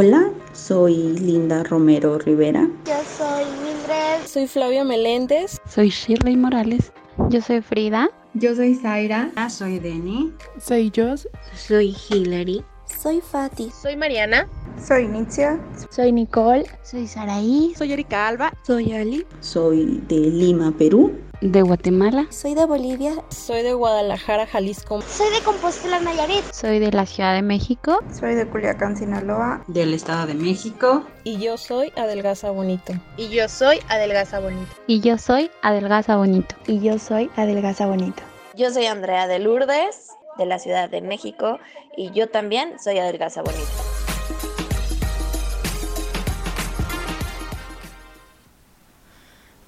Hola, 0.00 0.30
soy 0.52 0.94
Linda 1.18 1.64
Romero 1.64 2.18
Rivera. 2.18 2.68
Yo 2.86 2.94
soy 3.16 3.44
Mildred. 3.64 4.24
Soy 4.28 4.46
Flavia 4.46 4.84
Meléndez. 4.84 5.58
Soy 5.68 5.88
Shirley 5.88 6.36
Morales. 6.36 6.92
Yo 7.30 7.40
soy 7.40 7.60
Frida. 7.62 8.08
Yo 8.34 8.54
soy 8.54 8.76
Zaira. 8.76 9.32
Ah, 9.34 9.50
soy 9.50 9.80
Denny. 9.80 10.32
Soy 10.60 10.92
Jos. 10.94 11.28
Soy 11.52 11.96
Hilary. 12.08 12.64
Soy 12.84 13.20
Fati. 13.20 13.72
Soy 13.72 13.96
Mariana. 13.96 14.46
Soy 14.80 15.08
Nitzia. 15.08 15.58
Soy 15.90 16.12
Nicole. 16.12 16.64
Soy 16.84 17.08
Saraí. 17.08 17.74
Soy 17.76 17.92
Erika 17.92 18.28
Alba. 18.28 18.52
Soy 18.64 18.92
Ali. 18.92 19.26
Soy 19.40 20.00
de 20.06 20.20
Lima, 20.30 20.70
Perú. 20.78 21.12
De 21.40 21.62
Guatemala. 21.62 22.26
Soy 22.30 22.54
de 22.54 22.64
Bolivia. 22.66 23.12
Soy 23.28 23.62
de 23.62 23.72
Guadalajara, 23.72 24.46
Jalisco. 24.46 25.00
Soy 25.02 25.30
de 25.32 25.40
Compostela, 25.44 26.00
Nayarit. 26.00 26.44
Soy 26.52 26.80
de 26.80 26.90
la 26.90 27.06
Ciudad 27.06 27.34
de 27.34 27.42
México. 27.42 28.00
Soy 28.12 28.34
de 28.34 28.48
Culiacán, 28.48 28.96
Sinaloa. 28.96 29.62
Del 29.68 29.94
Estado 29.94 30.26
de 30.26 30.34
México. 30.34 31.04
Y 31.22 31.38
yo 31.38 31.56
soy 31.56 31.92
Adelgaza 31.94 32.50
Bonito. 32.50 32.92
Y 33.16 33.28
yo 33.28 33.48
soy 33.48 33.78
Adelgaza 33.88 34.40
Bonito. 34.40 34.72
Y 34.88 35.00
yo 35.00 35.16
soy 35.16 35.48
Adelgaza 35.62 36.16
Bonito. 36.16 36.56
Y 36.66 36.80
yo 36.80 36.98
soy 36.98 37.30
Adelgaza 37.36 37.86
Bonito. 37.86 38.22
Yo 38.56 38.72
soy 38.72 38.86
Andrea 38.86 39.28
de 39.28 39.38
Lourdes, 39.38 40.08
de 40.38 40.46
la 40.46 40.58
Ciudad 40.58 40.90
de 40.90 41.02
México. 41.02 41.60
Y 41.96 42.10
yo 42.10 42.28
también 42.28 42.80
soy 42.80 42.98
Adelgaza 42.98 43.42
Bonito. 43.42 43.97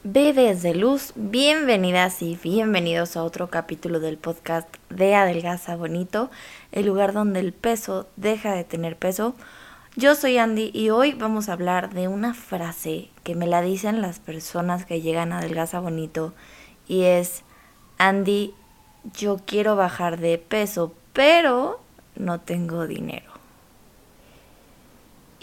Bebés 0.02 0.62
de 0.62 0.74
luz, 0.74 1.12
bienvenidas 1.14 2.22
y 2.22 2.38
bienvenidos 2.42 3.18
a 3.18 3.22
otro 3.22 3.50
capítulo 3.50 4.00
del 4.00 4.16
podcast 4.16 4.66
de 4.88 5.14
Adelgaza 5.14 5.76
Bonito, 5.76 6.30
el 6.72 6.86
lugar 6.86 7.12
donde 7.12 7.40
el 7.40 7.52
peso 7.52 8.06
deja 8.16 8.54
de 8.54 8.64
tener 8.64 8.96
peso. 8.96 9.34
Yo 9.96 10.14
soy 10.14 10.38
Andy 10.38 10.70
y 10.72 10.88
hoy 10.88 11.12
vamos 11.12 11.50
a 11.50 11.52
hablar 11.52 11.92
de 11.92 12.08
una 12.08 12.32
frase 12.32 13.10
que 13.24 13.34
me 13.34 13.46
la 13.46 13.60
dicen 13.60 14.00
las 14.00 14.20
personas 14.20 14.86
que 14.86 15.02
llegan 15.02 15.32
a 15.32 15.40
Adelgaza 15.40 15.80
Bonito 15.80 16.32
y 16.88 17.02
es, 17.02 17.42
Andy, 17.98 18.54
yo 19.18 19.36
quiero 19.44 19.76
bajar 19.76 20.18
de 20.18 20.38
peso, 20.38 20.94
pero 21.12 21.78
no 22.16 22.40
tengo 22.40 22.86
dinero. 22.86 23.29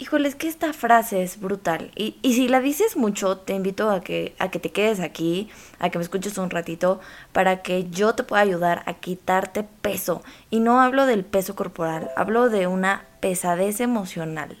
Híjole, 0.00 0.28
es 0.28 0.36
que 0.36 0.46
esta 0.46 0.72
frase 0.72 1.24
es 1.24 1.40
brutal. 1.40 1.90
Y, 1.96 2.16
y, 2.22 2.34
si 2.34 2.46
la 2.46 2.60
dices 2.60 2.96
mucho, 2.96 3.38
te 3.38 3.54
invito 3.54 3.90
a 3.90 4.00
que, 4.00 4.32
a 4.38 4.48
que 4.48 4.60
te 4.60 4.70
quedes 4.70 5.00
aquí, 5.00 5.50
a 5.80 5.90
que 5.90 5.98
me 5.98 6.04
escuches 6.04 6.38
un 6.38 6.50
ratito, 6.50 7.00
para 7.32 7.62
que 7.62 7.90
yo 7.90 8.14
te 8.14 8.22
pueda 8.22 8.42
ayudar 8.42 8.84
a 8.86 8.94
quitarte 8.94 9.64
peso. 9.64 10.22
Y 10.50 10.60
no 10.60 10.80
hablo 10.80 11.04
del 11.04 11.24
peso 11.24 11.56
corporal, 11.56 12.10
hablo 12.16 12.48
de 12.48 12.68
una 12.68 13.06
pesadez 13.18 13.80
emocional 13.80 14.56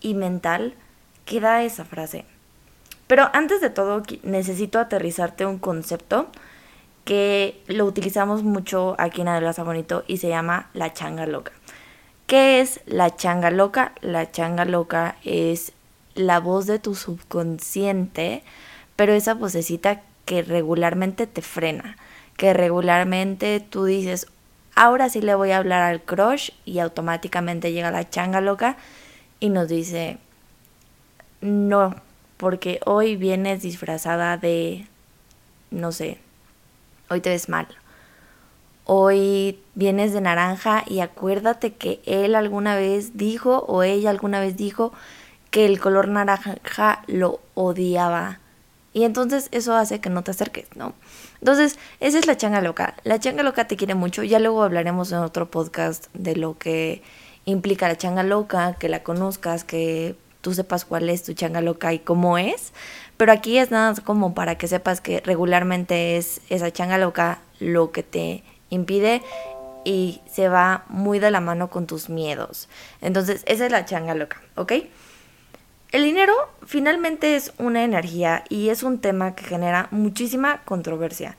y 0.00 0.14
mental 0.14 0.74
que 1.26 1.38
da 1.38 1.62
esa 1.62 1.84
frase. 1.84 2.24
Pero 3.06 3.30
antes 3.34 3.60
de 3.60 3.70
todo, 3.70 4.02
necesito 4.24 4.80
aterrizarte 4.80 5.46
un 5.46 5.58
concepto 5.58 6.26
que 7.04 7.62
lo 7.68 7.84
utilizamos 7.84 8.42
mucho 8.42 8.96
aquí 8.98 9.20
en 9.20 9.28
Adelgaza 9.28 9.62
Bonito 9.62 10.02
y 10.08 10.16
se 10.16 10.28
llama 10.28 10.70
la 10.74 10.92
changa 10.92 11.26
loca. 11.26 11.52
¿Qué 12.26 12.60
es 12.60 12.80
la 12.86 13.14
changa 13.14 13.50
loca? 13.50 13.92
La 14.00 14.30
changa 14.30 14.64
loca 14.64 15.16
es 15.24 15.72
la 16.14 16.40
voz 16.40 16.66
de 16.66 16.78
tu 16.78 16.94
subconsciente, 16.94 18.42
pero 18.96 19.12
esa 19.12 19.34
vocecita 19.34 20.02
que 20.24 20.42
regularmente 20.42 21.26
te 21.26 21.42
frena, 21.42 21.96
que 22.36 22.54
regularmente 22.54 23.60
tú 23.60 23.84
dices, 23.84 24.28
ahora 24.74 25.08
sí 25.08 25.20
le 25.20 25.34
voy 25.34 25.50
a 25.50 25.58
hablar 25.58 25.82
al 25.82 26.02
crush 26.02 26.50
y 26.64 26.78
automáticamente 26.78 27.72
llega 27.72 27.90
la 27.90 28.08
changa 28.08 28.40
loca 28.40 28.76
y 29.40 29.48
nos 29.48 29.68
dice, 29.68 30.18
no, 31.40 31.96
porque 32.36 32.80
hoy 32.86 33.16
vienes 33.16 33.62
disfrazada 33.62 34.36
de, 34.36 34.86
no 35.70 35.92
sé, 35.92 36.18
hoy 37.10 37.20
te 37.20 37.30
ves 37.30 37.48
mal 37.48 37.68
hoy 38.84 39.58
vienes 39.74 40.12
de 40.12 40.20
naranja 40.20 40.84
y 40.86 41.00
acuérdate 41.00 41.74
que 41.74 42.00
él 42.06 42.34
alguna 42.34 42.76
vez 42.76 43.16
dijo 43.16 43.64
o 43.68 43.82
ella 43.82 44.10
alguna 44.10 44.40
vez 44.40 44.56
dijo 44.56 44.92
que 45.50 45.66
el 45.66 45.80
color 45.80 46.08
naranja 46.08 47.02
lo 47.06 47.40
odiaba. 47.54 48.40
Y 48.94 49.04
entonces 49.04 49.48
eso 49.52 49.74
hace 49.74 50.00
que 50.00 50.10
no 50.10 50.22
te 50.22 50.32
acerques, 50.32 50.66
¿no? 50.76 50.92
Entonces, 51.40 51.78
esa 52.00 52.18
es 52.18 52.26
la 52.26 52.36
changa 52.36 52.60
loca. 52.60 52.94
La 53.04 53.18
changa 53.18 53.42
loca 53.42 53.66
te 53.66 53.76
quiere 53.76 53.94
mucho. 53.94 54.22
Ya 54.22 54.38
luego 54.38 54.62
hablaremos 54.62 55.12
en 55.12 55.18
otro 55.18 55.50
podcast 55.50 56.06
de 56.12 56.36
lo 56.36 56.58
que 56.58 57.02
implica 57.44 57.88
la 57.88 57.96
changa 57.96 58.22
loca, 58.22 58.76
que 58.78 58.88
la 58.88 59.02
conozcas, 59.02 59.64
que 59.64 60.14
tú 60.42 60.52
sepas 60.52 60.84
cuál 60.84 61.08
es 61.08 61.22
tu 61.22 61.32
changa 61.32 61.62
loca 61.62 61.92
y 61.94 62.00
cómo 62.00 62.36
es. 62.36 62.72
Pero 63.16 63.32
aquí 63.32 63.58
es 63.58 63.70
nada 63.70 63.94
como 64.04 64.34
para 64.34 64.56
que 64.58 64.68
sepas 64.68 65.00
que 65.00 65.20
regularmente 65.20 66.16
es 66.16 66.42
esa 66.50 66.70
changa 66.70 66.98
loca 66.98 67.38
lo 67.60 67.92
que 67.92 68.02
te 68.02 68.44
impide 68.72 69.22
y 69.84 70.20
se 70.30 70.48
va 70.48 70.84
muy 70.88 71.18
de 71.18 71.30
la 71.30 71.40
mano 71.40 71.68
con 71.68 71.86
tus 71.86 72.08
miedos. 72.08 72.68
Entonces, 73.00 73.42
esa 73.46 73.66
es 73.66 73.72
la 73.72 73.84
changa 73.84 74.14
loca, 74.14 74.40
¿ok? 74.56 74.72
El 75.90 76.04
dinero 76.04 76.32
finalmente 76.64 77.36
es 77.36 77.52
una 77.58 77.84
energía 77.84 78.44
y 78.48 78.70
es 78.70 78.82
un 78.82 78.98
tema 78.98 79.34
que 79.34 79.44
genera 79.44 79.88
muchísima 79.90 80.62
controversia. 80.64 81.36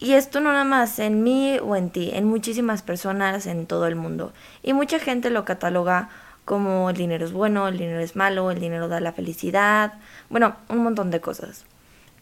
Y 0.00 0.14
esto 0.14 0.40
no 0.40 0.52
nada 0.52 0.64
más 0.64 0.98
en 0.98 1.22
mí 1.22 1.58
o 1.62 1.76
en 1.76 1.90
ti, 1.90 2.10
en 2.12 2.24
muchísimas 2.24 2.82
personas 2.82 3.46
en 3.46 3.66
todo 3.66 3.86
el 3.86 3.96
mundo. 3.96 4.32
Y 4.62 4.72
mucha 4.72 4.98
gente 4.98 5.30
lo 5.30 5.44
cataloga 5.44 6.08
como 6.44 6.90
el 6.90 6.96
dinero 6.96 7.24
es 7.24 7.32
bueno, 7.32 7.68
el 7.68 7.78
dinero 7.78 8.00
es 8.00 8.16
malo, 8.16 8.50
el 8.50 8.58
dinero 8.58 8.88
da 8.88 9.00
la 9.00 9.12
felicidad, 9.12 9.94
bueno, 10.30 10.56
un 10.68 10.78
montón 10.78 11.10
de 11.10 11.20
cosas. 11.20 11.64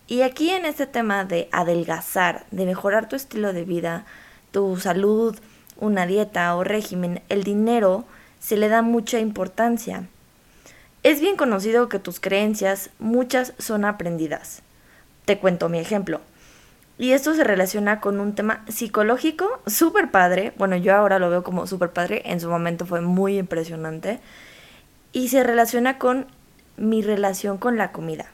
Y 0.09 0.22
aquí 0.22 0.50
en 0.50 0.65
este 0.65 0.87
tema 0.87 1.25
de 1.25 1.49
adelgazar, 1.50 2.47
de 2.53 2.65
mejorar 2.65 3.09
tu 3.09 3.17
estilo 3.17 3.53
de 3.53 3.65
vida, 3.65 4.05
tu 4.53 4.77
salud, 4.77 5.37
una 5.78 6.06
dieta 6.06 6.55
o 6.55 6.62
régimen, 6.62 7.22
el 7.28 7.43
dinero 7.43 8.05
se 8.39 8.56
le 8.56 8.69
da 8.69 8.83
mucha 8.83 9.19
importancia. 9.19 10.05
Es 11.03 11.21
bien 11.21 11.37
conocido 11.37 11.89
que 11.89 11.99
tus 11.99 12.21
creencias, 12.21 12.91
muchas 13.00 13.53
son 13.59 13.84
aprendidas. 13.84 14.62
Te 15.25 15.39
cuento 15.39 15.69
mi 15.69 15.78
ejemplo. 15.78 16.21
Y 16.99 17.11
esto 17.12 17.34
se 17.34 17.44
relaciona 17.44 18.00
con 18.00 18.21
un 18.21 18.34
tema 18.34 18.65
psicológico 18.69 19.61
súper 19.67 20.11
padre. 20.11 20.53
Bueno, 20.56 20.77
yo 20.77 20.94
ahora 20.94 21.19
lo 21.19 21.31
veo 21.31 21.43
como 21.43 21.67
súper 21.67 21.91
padre. 21.91 22.23
En 22.27 22.41
su 22.41 22.49
momento 22.49 22.87
fue 22.87 23.00
muy 23.00 23.38
impresionante. 23.38 24.21
Y 25.12 25.28
se 25.28 25.43
relaciona 25.43 25.99
con 25.99 26.27
mi 26.77 27.03
relación 27.03 27.59
con 27.59 27.77
la 27.77 27.93
comida. 27.93 28.27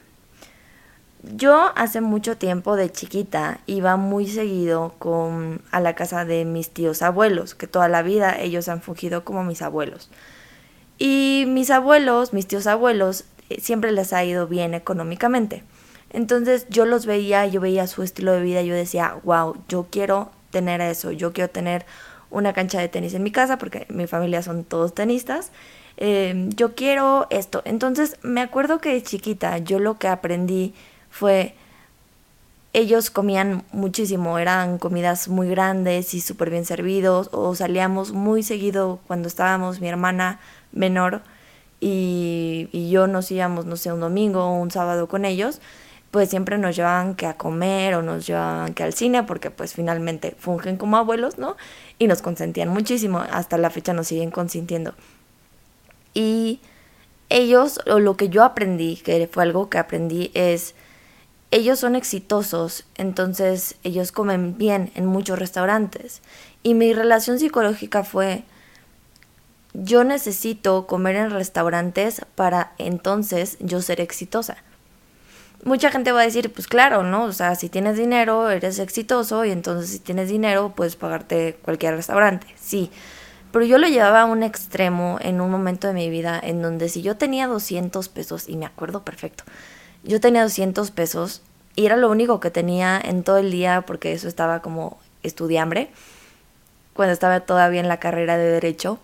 Yo 1.22 1.70
hace 1.76 2.00
mucho 2.00 2.36
tiempo 2.36 2.74
de 2.74 2.90
chiquita 2.90 3.60
iba 3.66 3.96
muy 3.96 4.26
seguido 4.26 4.94
con, 4.98 5.62
a 5.70 5.80
la 5.80 5.94
casa 5.94 6.24
de 6.24 6.44
mis 6.44 6.70
tíos 6.70 7.00
abuelos, 7.00 7.54
que 7.54 7.68
toda 7.68 7.88
la 7.88 8.02
vida 8.02 8.40
ellos 8.40 8.68
han 8.68 8.82
fungido 8.82 9.24
como 9.24 9.44
mis 9.44 9.62
abuelos. 9.62 10.10
Y 10.98 11.44
mis 11.46 11.70
abuelos, 11.70 12.32
mis 12.32 12.48
tíos 12.48 12.66
abuelos, 12.66 13.24
eh, 13.50 13.60
siempre 13.60 13.92
les 13.92 14.12
ha 14.12 14.24
ido 14.24 14.48
bien 14.48 14.74
económicamente. 14.74 15.62
Entonces 16.10 16.66
yo 16.70 16.86
los 16.86 17.06
veía, 17.06 17.46
yo 17.46 17.60
veía 17.60 17.86
su 17.86 18.02
estilo 18.02 18.32
de 18.32 18.42
vida, 18.42 18.62
yo 18.62 18.74
decía, 18.74 19.16
wow, 19.22 19.56
yo 19.68 19.86
quiero 19.90 20.32
tener 20.50 20.80
eso, 20.80 21.12
yo 21.12 21.32
quiero 21.32 21.50
tener 21.50 21.86
una 22.30 22.52
cancha 22.52 22.80
de 22.80 22.88
tenis 22.88 23.14
en 23.14 23.22
mi 23.22 23.30
casa, 23.30 23.58
porque 23.58 23.86
mi 23.88 24.08
familia 24.08 24.42
son 24.42 24.64
todos 24.64 24.92
tenistas. 24.92 25.52
Eh, 25.98 26.48
yo 26.56 26.74
quiero 26.74 27.28
esto. 27.30 27.62
Entonces 27.64 28.16
me 28.22 28.40
acuerdo 28.40 28.80
que 28.80 28.92
de 28.92 29.02
chiquita 29.02 29.58
yo 29.58 29.78
lo 29.78 29.98
que 29.98 30.08
aprendí 30.08 30.74
fue 31.12 31.54
ellos 32.72 33.10
comían 33.10 33.64
muchísimo, 33.72 34.38
eran 34.38 34.78
comidas 34.78 35.28
muy 35.28 35.48
grandes 35.48 36.14
y 36.14 36.22
súper 36.22 36.48
bien 36.48 36.64
servidos, 36.64 37.28
o 37.32 37.54
salíamos 37.54 38.12
muy 38.12 38.42
seguido 38.42 38.98
cuando 39.06 39.28
estábamos 39.28 39.80
mi 39.80 39.88
hermana 39.88 40.40
menor 40.72 41.20
y, 41.80 42.68
y, 42.72 42.90
yo 42.90 43.06
nos 43.08 43.30
íbamos, 43.30 43.66
no 43.66 43.76
sé, 43.76 43.92
un 43.92 44.00
domingo 44.00 44.44
o 44.44 44.54
un 44.54 44.70
sábado 44.70 45.06
con 45.06 45.26
ellos, 45.26 45.60
pues 46.10 46.30
siempre 46.30 46.56
nos 46.56 46.74
llevaban 46.74 47.14
que 47.14 47.26
a 47.26 47.34
comer 47.34 47.94
o 47.94 48.02
nos 48.02 48.26
llevaban 48.26 48.72
que 48.72 48.82
al 48.84 48.94
cine, 48.94 49.22
porque 49.24 49.50
pues 49.50 49.74
finalmente 49.74 50.34
fungen 50.38 50.76
como 50.78 50.96
abuelos, 50.96 51.38
¿no? 51.38 51.56
Y 51.98 52.06
nos 52.06 52.22
consentían 52.22 52.68
muchísimo, 52.68 53.18
hasta 53.18 53.58
la 53.58 53.68
fecha 53.70 53.92
nos 53.92 54.06
siguen 54.08 54.30
consintiendo. 54.30 54.94
Y 56.14 56.60
ellos, 57.28 57.80
o 57.86 57.98
lo 57.98 58.16
que 58.16 58.28
yo 58.28 58.44
aprendí, 58.44 58.96
que 58.96 59.28
fue 59.30 59.42
algo 59.42 59.68
que 59.68 59.78
aprendí, 59.78 60.30
es 60.34 60.74
ellos 61.52 61.78
son 61.78 61.94
exitosos, 61.96 62.86
entonces 62.96 63.76
ellos 63.84 64.10
comen 64.10 64.56
bien 64.56 64.90
en 64.94 65.04
muchos 65.04 65.38
restaurantes. 65.38 66.22
Y 66.62 66.72
mi 66.72 66.94
relación 66.94 67.38
psicológica 67.38 68.04
fue, 68.04 68.44
yo 69.74 70.02
necesito 70.02 70.86
comer 70.86 71.16
en 71.16 71.30
restaurantes 71.30 72.22
para 72.36 72.72
entonces 72.78 73.58
yo 73.60 73.82
ser 73.82 74.00
exitosa. 74.00 74.56
Mucha 75.62 75.90
gente 75.90 76.10
va 76.10 76.22
a 76.22 76.24
decir, 76.24 76.50
pues 76.50 76.66
claro, 76.66 77.02
¿no? 77.02 77.24
O 77.24 77.32
sea, 77.32 77.54
si 77.54 77.68
tienes 77.68 77.98
dinero, 77.98 78.48
eres 78.50 78.78
exitoso 78.78 79.44
y 79.44 79.50
entonces 79.50 79.90
si 79.90 79.98
tienes 79.98 80.30
dinero, 80.30 80.72
puedes 80.74 80.96
pagarte 80.96 81.58
cualquier 81.62 81.96
restaurante, 81.96 82.46
sí. 82.58 82.90
Pero 83.52 83.66
yo 83.66 83.76
lo 83.76 83.88
llevaba 83.88 84.22
a 84.22 84.24
un 84.24 84.42
extremo 84.42 85.18
en 85.20 85.42
un 85.42 85.50
momento 85.50 85.86
de 85.86 85.92
mi 85.92 86.08
vida 86.08 86.40
en 86.42 86.62
donde 86.62 86.88
si 86.88 87.02
yo 87.02 87.18
tenía 87.18 87.46
200 87.46 88.08
pesos, 88.08 88.48
y 88.48 88.56
me 88.56 88.64
acuerdo 88.64 89.04
perfecto, 89.04 89.44
yo 90.04 90.20
tenía 90.20 90.42
200 90.42 90.90
pesos 90.90 91.42
y 91.74 91.86
era 91.86 91.96
lo 91.96 92.10
único 92.10 92.40
que 92.40 92.50
tenía 92.50 93.00
en 93.02 93.22
todo 93.22 93.38
el 93.38 93.50
día 93.50 93.82
porque 93.86 94.12
eso 94.12 94.28
estaba 94.28 94.60
como 94.60 94.98
estudiambre, 95.22 95.90
cuando 96.94 97.12
estaba 97.12 97.40
todavía 97.40 97.80
en 97.80 97.88
la 97.88 98.00
carrera 98.00 98.36
de 98.36 98.50
derecho, 98.50 98.98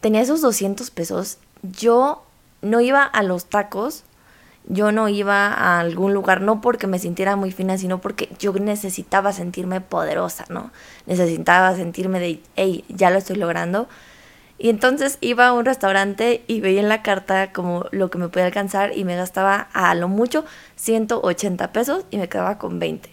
tenía 0.00 0.22
esos 0.22 0.40
200 0.40 0.90
pesos, 0.90 1.38
yo 1.62 2.22
no 2.62 2.80
iba 2.80 3.02
a 3.02 3.22
los 3.22 3.46
tacos, 3.46 4.04
yo 4.66 4.92
no 4.92 5.08
iba 5.08 5.46
a 5.48 5.80
algún 5.80 6.12
lugar, 6.12 6.40
no 6.40 6.60
porque 6.60 6.86
me 6.86 6.98
sintiera 6.98 7.36
muy 7.36 7.52
fina, 7.52 7.78
sino 7.78 8.00
porque 8.00 8.28
yo 8.38 8.52
necesitaba 8.52 9.32
sentirme 9.32 9.80
poderosa, 9.80 10.44
¿no? 10.48 10.70
Necesitaba 11.06 11.74
sentirme 11.74 12.20
de, 12.20 12.42
hey, 12.56 12.84
ya 12.88 13.10
lo 13.10 13.18
estoy 13.18 13.36
logrando. 13.36 13.88
Y 14.58 14.70
entonces 14.70 15.18
iba 15.20 15.46
a 15.46 15.52
un 15.52 15.64
restaurante 15.64 16.42
y 16.48 16.60
veía 16.60 16.80
en 16.80 16.88
la 16.88 17.02
carta 17.02 17.52
como 17.52 17.86
lo 17.92 18.10
que 18.10 18.18
me 18.18 18.28
podía 18.28 18.46
alcanzar 18.46 18.96
y 18.96 19.04
me 19.04 19.14
gastaba 19.14 19.68
a 19.72 19.94
lo 19.94 20.08
mucho 20.08 20.44
180 20.76 21.72
pesos 21.72 22.04
y 22.10 22.18
me 22.18 22.28
quedaba 22.28 22.58
con 22.58 22.80
20. 22.80 23.08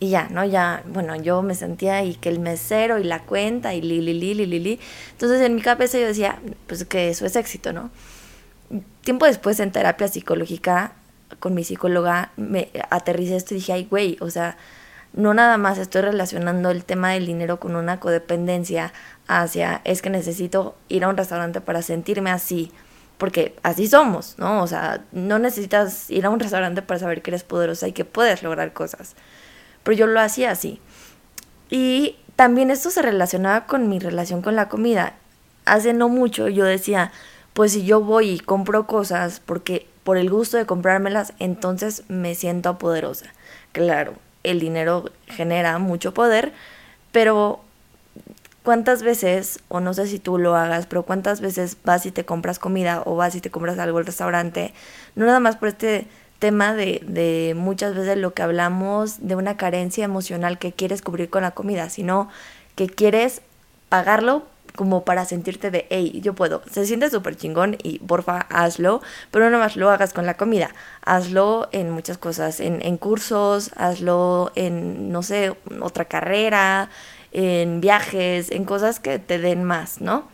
Y 0.00 0.08
ya, 0.08 0.28
¿no? 0.30 0.44
Ya, 0.44 0.82
bueno, 0.86 1.14
yo 1.14 1.42
me 1.42 1.54
sentía 1.54 2.02
y 2.02 2.14
que 2.14 2.30
el 2.30 2.40
mesero 2.40 2.98
y 2.98 3.04
la 3.04 3.20
cuenta 3.22 3.74
y 3.74 3.82
li, 3.82 4.00
li, 4.00 4.14
li, 4.14 4.34
li, 4.34 4.46
li, 4.46 4.58
li. 4.58 4.80
Entonces 5.12 5.42
en 5.42 5.54
mi 5.54 5.60
cabeza 5.60 5.98
yo 5.98 6.06
decía, 6.06 6.40
pues 6.66 6.84
que 6.86 7.10
eso 7.10 7.26
es 7.26 7.36
éxito, 7.36 7.72
¿no? 7.72 7.90
Tiempo 9.02 9.26
después 9.26 9.60
en 9.60 9.72
terapia 9.72 10.08
psicológica 10.08 10.94
con 11.38 11.54
mi 11.54 11.64
psicóloga 11.64 12.32
me 12.36 12.70
aterricé 12.90 13.36
esto 13.36 13.54
y 13.54 13.58
dije, 13.58 13.72
ay, 13.74 13.86
güey, 13.88 14.16
o 14.20 14.30
sea, 14.30 14.56
no 15.12 15.34
nada 15.34 15.58
más 15.58 15.78
estoy 15.78 16.02
relacionando 16.02 16.70
el 16.70 16.84
tema 16.84 17.10
del 17.10 17.26
dinero 17.26 17.60
con 17.60 17.76
una 17.76 18.00
codependencia 18.00 18.92
hacia 19.26 19.80
es 19.84 20.02
que 20.02 20.10
necesito 20.10 20.76
ir 20.88 21.04
a 21.04 21.08
un 21.08 21.16
restaurante 21.16 21.60
para 21.60 21.82
sentirme 21.82 22.30
así, 22.30 22.72
porque 23.18 23.56
así 23.62 23.86
somos, 23.86 24.34
¿no? 24.38 24.62
O 24.62 24.66
sea, 24.66 25.04
no 25.12 25.38
necesitas 25.38 26.10
ir 26.10 26.26
a 26.26 26.30
un 26.30 26.40
restaurante 26.40 26.82
para 26.82 27.00
saber 27.00 27.22
que 27.22 27.30
eres 27.30 27.44
poderosa 27.44 27.88
y 27.88 27.92
que 27.92 28.04
puedes 28.04 28.42
lograr 28.42 28.72
cosas 28.72 29.14
pero 29.82 29.96
yo 29.96 30.06
lo 30.06 30.20
hacía 30.20 30.50
así. 30.50 30.80
Y 31.70 32.16
también 32.36 32.70
esto 32.70 32.90
se 32.90 33.02
relacionaba 33.02 33.66
con 33.66 33.88
mi 33.88 33.98
relación 33.98 34.42
con 34.42 34.56
la 34.56 34.68
comida. 34.68 35.14
Hace 35.64 35.92
no 35.92 36.08
mucho 36.08 36.48
yo 36.48 36.64
decía, 36.64 37.12
pues 37.52 37.72
si 37.72 37.84
yo 37.84 38.00
voy 38.00 38.30
y 38.30 38.40
compro 38.40 38.86
cosas 38.86 39.40
porque 39.40 39.86
por 40.04 40.16
el 40.16 40.30
gusto 40.30 40.56
de 40.56 40.66
comprármelas, 40.66 41.32
entonces 41.38 42.04
me 42.08 42.34
siento 42.34 42.78
poderosa. 42.78 43.26
Claro, 43.72 44.14
el 44.42 44.60
dinero 44.60 45.10
genera 45.26 45.78
mucho 45.78 46.14
poder, 46.14 46.52
pero 47.12 47.60
¿cuántas 48.62 49.02
veces, 49.02 49.60
o 49.68 49.80
no 49.80 49.94
sé 49.94 50.06
si 50.06 50.18
tú 50.18 50.38
lo 50.38 50.56
hagas, 50.56 50.86
pero 50.86 51.02
cuántas 51.02 51.40
veces 51.40 51.76
vas 51.84 52.06
y 52.06 52.10
te 52.10 52.24
compras 52.24 52.58
comida 52.58 53.02
o 53.04 53.16
vas 53.16 53.34
y 53.34 53.40
te 53.40 53.50
compras 53.50 53.78
algo 53.78 53.98
al 53.98 54.06
restaurante, 54.06 54.72
no 55.14 55.26
nada 55.26 55.40
más 55.40 55.56
por 55.56 55.68
este 55.68 56.06
tema 56.38 56.74
de, 56.74 57.02
de 57.06 57.54
muchas 57.56 57.94
veces 57.94 58.16
lo 58.16 58.34
que 58.34 58.42
hablamos 58.42 59.26
de 59.26 59.36
una 59.36 59.56
carencia 59.56 60.04
emocional 60.04 60.58
que 60.58 60.72
quieres 60.72 61.02
cubrir 61.02 61.30
con 61.30 61.42
la 61.42 61.52
comida, 61.52 61.88
sino 61.88 62.28
que 62.74 62.88
quieres 62.88 63.42
pagarlo 63.88 64.44
como 64.74 65.04
para 65.04 65.24
sentirte 65.24 65.70
de, 65.70 65.86
hey, 65.90 66.20
yo 66.22 66.34
puedo. 66.34 66.62
Se 66.70 66.86
siente 66.86 67.10
súper 67.10 67.36
chingón 67.36 67.76
y 67.82 67.98
porfa, 67.98 68.46
hazlo, 68.50 69.02
pero 69.30 69.50
no 69.50 69.58
más 69.58 69.76
lo 69.76 69.90
hagas 69.90 70.12
con 70.12 70.26
la 70.26 70.34
comida. 70.34 70.70
Hazlo 71.04 71.68
en 71.72 71.90
muchas 71.90 72.18
cosas, 72.18 72.60
en, 72.60 72.80
en 72.82 72.96
cursos, 72.96 73.70
hazlo 73.76 74.52
en, 74.54 75.12
no 75.12 75.22
sé, 75.22 75.54
otra 75.80 76.06
carrera, 76.06 76.90
en 77.32 77.80
viajes, 77.80 78.50
en 78.50 78.64
cosas 78.64 79.00
que 79.00 79.18
te 79.18 79.38
den 79.38 79.64
más, 79.64 80.00
¿no? 80.00 80.28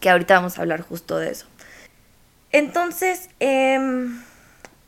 Que 0.00 0.10
ahorita 0.10 0.34
vamos 0.34 0.58
a 0.58 0.62
hablar 0.62 0.82
justo 0.82 1.18
de 1.18 1.30
eso. 1.30 1.46
Entonces, 2.50 3.28
eh, 3.40 3.78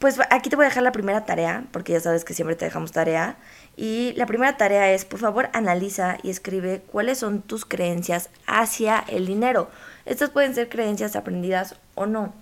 pues 0.00 0.18
aquí 0.30 0.48
te 0.48 0.56
voy 0.56 0.64
a 0.64 0.68
dejar 0.68 0.82
la 0.82 0.92
primera 0.92 1.26
tarea, 1.26 1.64
porque 1.72 1.92
ya 1.92 2.00
sabes 2.00 2.24
que 2.24 2.32
siempre 2.32 2.56
te 2.56 2.64
dejamos 2.64 2.90
tarea. 2.90 3.36
Y 3.80 4.12
la 4.12 4.26
primera 4.26 4.58
tarea 4.58 4.92
es, 4.92 5.06
por 5.06 5.20
favor, 5.20 5.48
analiza 5.54 6.18
y 6.22 6.28
escribe 6.28 6.82
cuáles 6.86 7.16
son 7.16 7.40
tus 7.40 7.64
creencias 7.64 8.28
hacia 8.46 8.98
el 8.98 9.24
dinero. 9.24 9.70
Estas 10.04 10.28
pueden 10.28 10.54
ser 10.54 10.68
creencias 10.68 11.16
aprendidas 11.16 11.76
o 11.94 12.04
no. 12.04 12.34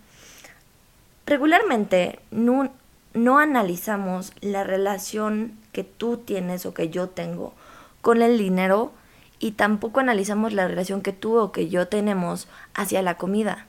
Regularmente 1.26 2.19
no, 2.32 2.73
no 3.14 3.38
analizamos 3.38 4.32
la 4.40 4.64
relación 4.64 5.56
que 5.70 5.85
tú 5.85 6.17
tienes 6.17 6.67
o 6.67 6.75
que 6.75 6.88
yo 6.88 7.08
tengo 7.08 7.55
con 8.00 8.20
el 8.20 8.37
dinero 8.37 8.90
y 9.38 9.52
tampoco 9.52 10.00
analizamos 10.00 10.52
la 10.52 10.67
relación 10.67 11.02
que 11.02 11.12
tú 11.12 11.38
o 11.38 11.52
que 11.52 11.69
yo 11.69 11.87
tenemos 11.87 12.49
hacia 12.75 13.00
la 13.00 13.17
comida. 13.17 13.69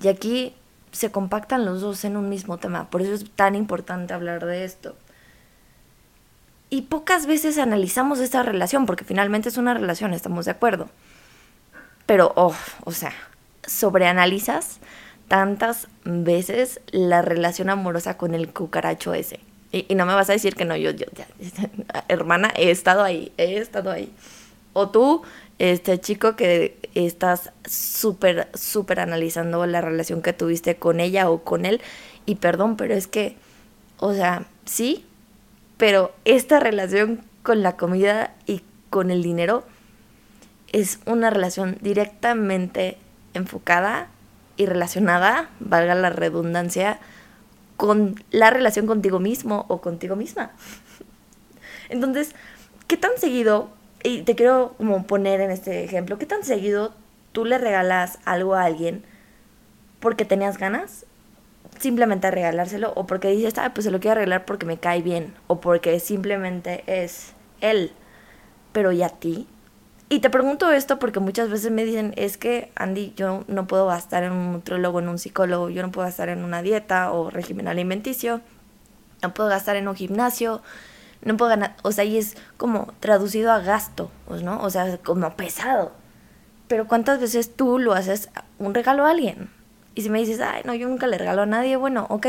Y 0.00 0.06
aquí 0.06 0.54
se 0.92 1.10
compactan 1.10 1.64
los 1.64 1.80
dos 1.80 2.04
en 2.04 2.16
un 2.16 2.28
mismo 2.28 2.58
tema. 2.58 2.88
Por 2.90 3.02
eso 3.02 3.14
es 3.14 3.28
tan 3.28 3.56
importante 3.56 4.14
hablar 4.14 4.46
de 4.46 4.64
esto. 4.64 4.94
Y 6.70 6.82
pocas 6.82 7.26
veces 7.26 7.58
analizamos 7.58 8.18
esta 8.20 8.42
relación, 8.42 8.86
porque 8.86 9.04
finalmente 9.04 9.48
es 9.48 9.56
una 9.56 9.74
relación, 9.74 10.12
estamos 10.12 10.44
de 10.44 10.50
acuerdo. 10.50 10.90
Pero, 12.06 12.32
oh, 12.36 12.54
o 12.84 12.92
sea, 12.92 13.12
sobreanalizas 13.66 14.78
tantas 15.28 15.88
veces 16.04 16.80
la 16.90 17.22
relación 17.22 17.70
amorosa 17.70 18.16
con 18.16 18.34
el 18.34 18.52
cucaracho 18.52 19.14
ese. 19.14 19.40
Y, 19.72 19.94
no 19.94 20.06
me 20.06 20.14
vas 20.14 20.30
a 20.30 20.32
decir 20.32 20.54
que 20.54 20.64
no, 20.64 20.76
yo, 20.76 20.90
yo, 20.90 21.06
ya, 21.14 21.26
hermana, 22.08 22.50
he 22.56 22.70
estado 22.70 23.02
ahí, 23.02 23.32
he 23.36 23.58
estado 23.58 23.90
ahí. 23.90 24.10
O 24.72 24.88
tú 24.88 25.22
este 25.58 26.00
chico 26.00 26.36
que 26.36 26.78
estás 26.94 27.50
súper, 27.66 28.48
súper 28.54 29.00
analizando 29.00 29.66
la 29.66 29.80
relación 29.80 30.22
que 30.22 30.32
tuviste 30.32 30.76
con 30.76 31.00
ella 31.00 31.30
o 31.30 31.44
con 31.44 31.66
él. 31.66 31.80
Y 32.26 32.36
perdón, 32.36 32.76
pero 32.76 32.94
es 32.94 33.06
que, 33.06 33.36
o 33.98 34.14
sea, 34.14 34.46
sí, 34.64 35.04
pero 35.78 36.12
esta 36.24 36.60
relación 36.60 37.24
con 37.42 37.62
la 37.62 37.76
comida 37.76 38.34
y 38.46 38.62
con 38.90 39.10
el 39.10 39.22
dinero 39.22 39.64
es 40.72 41.00
una 41.06 41.30
relación 41.30 41.78
directamente 41.80 42.98
enfocada 43.32 44.08
y 44.56 44.66
relacionada, 44.66 45.48
valga 45.60 45.94
la 45.94 46.10
redundancia, 46.10 46.98
con 47.76 48.16
la 48.30 48.50
relación 48.50 48.86
contigo 48.86 49.20
mismo 49.20 49.64
o 49.68 49.80
contigo 49.80 50.16
misma. 50.16 50.50
Entonces, 51.88 52.34
¿qué 52.88 52.96
tan 52.96 53.12
seguido 53.16 53.70
y 54.02 54.22
te 54.22 54.34
quiero 54.34 54.74
como 54.76 55.06
poner 55.06 55.40
en 55.40 55.50
este 55.50 55.84
ejemplo, 55.84 56.18
¿qué 56.18 56.26
tan 56.26 56.44
seguido 56.44 56.94
tú 57.32 57.44
le 57.44 57.58
regalas 57.58 58.18
algo 58.24 58.54
a 58.54 58.64
alguien 58.64 59.04
porque 60.00 60.24
tenías 60.24 60.58
ganas? 60.58 61.06
Simplemente 61.78 62.30
regalárselo 62.30 62.92
o 62.96 63.06
porque 63.06 63.28
dices, 63.28 63.54
ah, 63.58 63.72
pues 63.72 63.84
se 63.84 63.90
lo 63.90 64.00
quiero 64.00 64.12
arreglar 64.12 64.44
porque 64.44 64.66
me 64.66 64.78
cae 64.78 65.02
bien 65.02 65.34
o 65.46 65.60
porque 65.60 66.00
simplemente 66.00 66.82
es 66.86 67.34
él, 67.60 67.92
pero 68.72 68.92
¿y 68.92 69.02
a 69.02 69.08
ti? 69.08 69.46
Y 70.10 70.20
te 70.20 70.30
pregunto 70.30 70.72
esto 70.72 70.98
porque 70.98 71.20
muchas 71.20 71.50
veces 71.50 71.70
me 71.70 71.84
dicen, 71.84 72.14
es 72.16 72.38
que 72.38 72.72
Andy, 72.76 73.12
yo 73.14 73.44
no 73.46 73.66
puedo 73.66 73.86
gastar 73.86 74.24
en 74.24 74.32
un 74.32 74.52
nutrólogo, 74.52 75.00
en 75.00 75.08
un 75.08 75.18
psicólogo, 75.18 75.68
yo 75.68 75.82
no 75.82 75.92
puedo 75.92 76.06
gastar 76.06 76.30
en 76.30 76.44
una 76.44 76.62
dieta 76.62 77.12
o 77.12 77.28
régimen 77.28 77.68
alimenticio, 77.68 78.40
no 79.22 79.34
puedo 79.34 79.50
gastar 79.50 79.76
en 79.76 79.86
un 79.86 79.94
gimnasio, 79.94 80.62
no 81.22 81.36
puedo 81.36 81.50
ganar, 81.50 81.76
o 81.82 81.92
sea, 81.92 82.04
y 82.04 82.16
es 82.16 82.36
como 82.56 82.94
traducido 83.00 83.52
a 83.52 83.60
gasto, 83.60 84.10
pues, 84.26 84.42
¿no? 84.42 84.62
O 84.62 84.70
sea, 84.70 84.96
como 84.98 85.36
pesado. 85.36 85.92
Pero 86.68 86.86
¿cuántas 86.86 87.20
veces 87.20 87.54
tú 87.54 87.78
lo 87.78 87.92
haces 87.92 88.30
un 88.58 88.74
regalo 88.74 89.04
a 89.04 89.10
alguien? 89.10 89.50
Y 89.98 90.02
si 90.02 90.10
me 90.10 90.20
dices, 90.20 90.40
ay, 90.40 90.62
no, 90.64 90.74
yo 90.74 90.88
nunca 90.88 91.08
le 91.08 91.18
regalo 91.18 91.42
a 91.42 91.46
nadie, 91.46 91.74
bueno, 91.74 92.06
ok, 92.08 92.28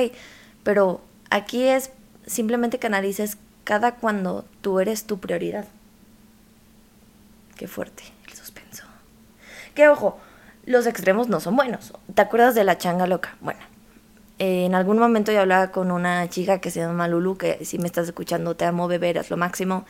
pero 0.64 1.02
aquí 1.30 1.68
es 1.68 1.92
simplemente 2.26 2.80
que 2.80 2.88
analices 2.88 3.38
cada 3.64 3.94
cuando 3.94 4.44
tú 4.62 4.80
eres 4.80 5.04
tu 5.04 5.20
prioridad. 5.20 5.66
Qué 7.58 7.68
fuerte 7.68 8.02
el 8.28 8.34
suspenso. 8.34 8.86
Que 9.76 9.88
ojo, 9.88 10.18
los 10.66 10.88
extremos 10.88 11.30
no 11.30 11.40
son 11.40 11.56
buenos. 11.56 11.94
¿Te 12.16 12.24
acuerdas 12.24 12.56
de 12.56 12.64
la 12.64 12.80
changa 12.80 13.06
loca? 13.06 13.38
Bueno, 13.40 13.60
eh, 14.40 14.66
en 14.66 14.74
algún 14.74 14.98
momento 14.98 15.32
yo 15.32 15.42
hablaba 15.42 15.70
con 15.70 15.92
una 15.92 16.28
chica 16.28 16.60
que 16.62 16.72
se 16.72 16.80
llama 16.80 17.08
Lulu, 17.08 17.38
que 17.38 17.64
si 17.66 17.78
me 17.78 17.86
estás 17.86 18.08
escuchando, 18.08 18.56
te 18.56 18.66
amo 18.66 18.88
beber, 18.88 19.18
es 19.18 19.30
lo 19.30 19.38
máximo. 19.38 19.86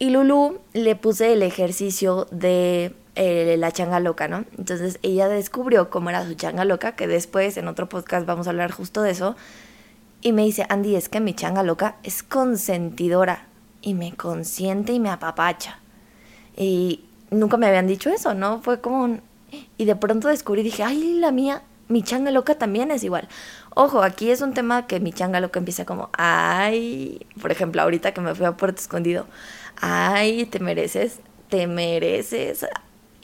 Y 0.00 0.10
Lulu 0.10 0.58
le 0.72 0.96
puse 0.96 1.32
el 1.32 1.44
ejercicio 1.44 2.26
de 2.32 2.92
eh, 3.16 3.56
la 3.58 3.70
changa 3.70 4.00
loca, 4.00 4.26
¿no? 4.26 4.44
Entonces 4.58 4.98
ella 5.02 5.28
descubrió 5.28 5.88
cómo 5.88 6.10
era 6.10 6.26
su 6.26 6.34
changa 6.34 6.64
loca, 6.64 6.96
que 6.96 7.06
después 7.06 7.56
en 7.56 7.68
otro 7.68 7.88
podcast 7.88 8.26
vamos 8.26 8.46
a 8.46 8.50
hablar 8.50 8.72
justo 8.72 9.02
de 9.02 9.12
eso. 9.12 9.36
Y 10.20 10.32
me 10.32 10.42
dice, 10.42 10.66
Andy, 10.68 10.96
es 10.96 11.08
que 11.08 11.20
mi 11.20 11.34
changa 11.34 11.62
loca 11.62 11.96
es 12.02 12.22
consentidora 12.22 13.46
y 13.82 13.94
me 13.94 14.14
consiente 14.14 14.92
y 14.92 15.00
me 15.00 15.10
apapacha. 15.10 15.78
Y 16.56 17.04
nunca 17.30 17.56
me 17.56 17.66
habían 17.66 17.86
dicho 17.86 18.10
eso, 18.10 18.34
¿no? 18.34 18.60
Fue 18.62 18.80
como 18.80 19.02
un... 19.04 19.20
Y 19.76 19.84
de 19.84 19.94
pronto 19.94 20.28
descubrí, 20.28 20.62
dije, 20.62 20.82
ay, 20.82 21.18
la 21.20 21.30
mía, 21.30 21.62
mi 21.88 22.02
changa 22.02 22.32
loca 22.32 22.56
también 22.56 22.90
es 22.90 23.04
igual. 23.04 23.28
Ojo, 23.74 24.02
aquí 24.02 24.30
es 24.30 24.40
un 24.40 24.54
tema 24.54 24.86
que 24.86 24.98
mi 24.98 25.12
changa 25.12 25.40
loca 25.40 25.60
empieza 25.60 25.84
como, 25.84 26.08
ay, 26.14 27.26
por 27.40 27.52
ejemplo, 27.52 27.82
ahorita 27.82 28.12
que 28.12 28.20
me 28.20 28.34
fui 28.34 28.46
a 28.46 28.56
Puerto 28.56 28.80
Escondido, 28.80 29.26
ay, 29.80 30.46
te 30.46 30.58
mereces, 30.58 31.20
te 31.48 31.66
mereces 31.66 32.66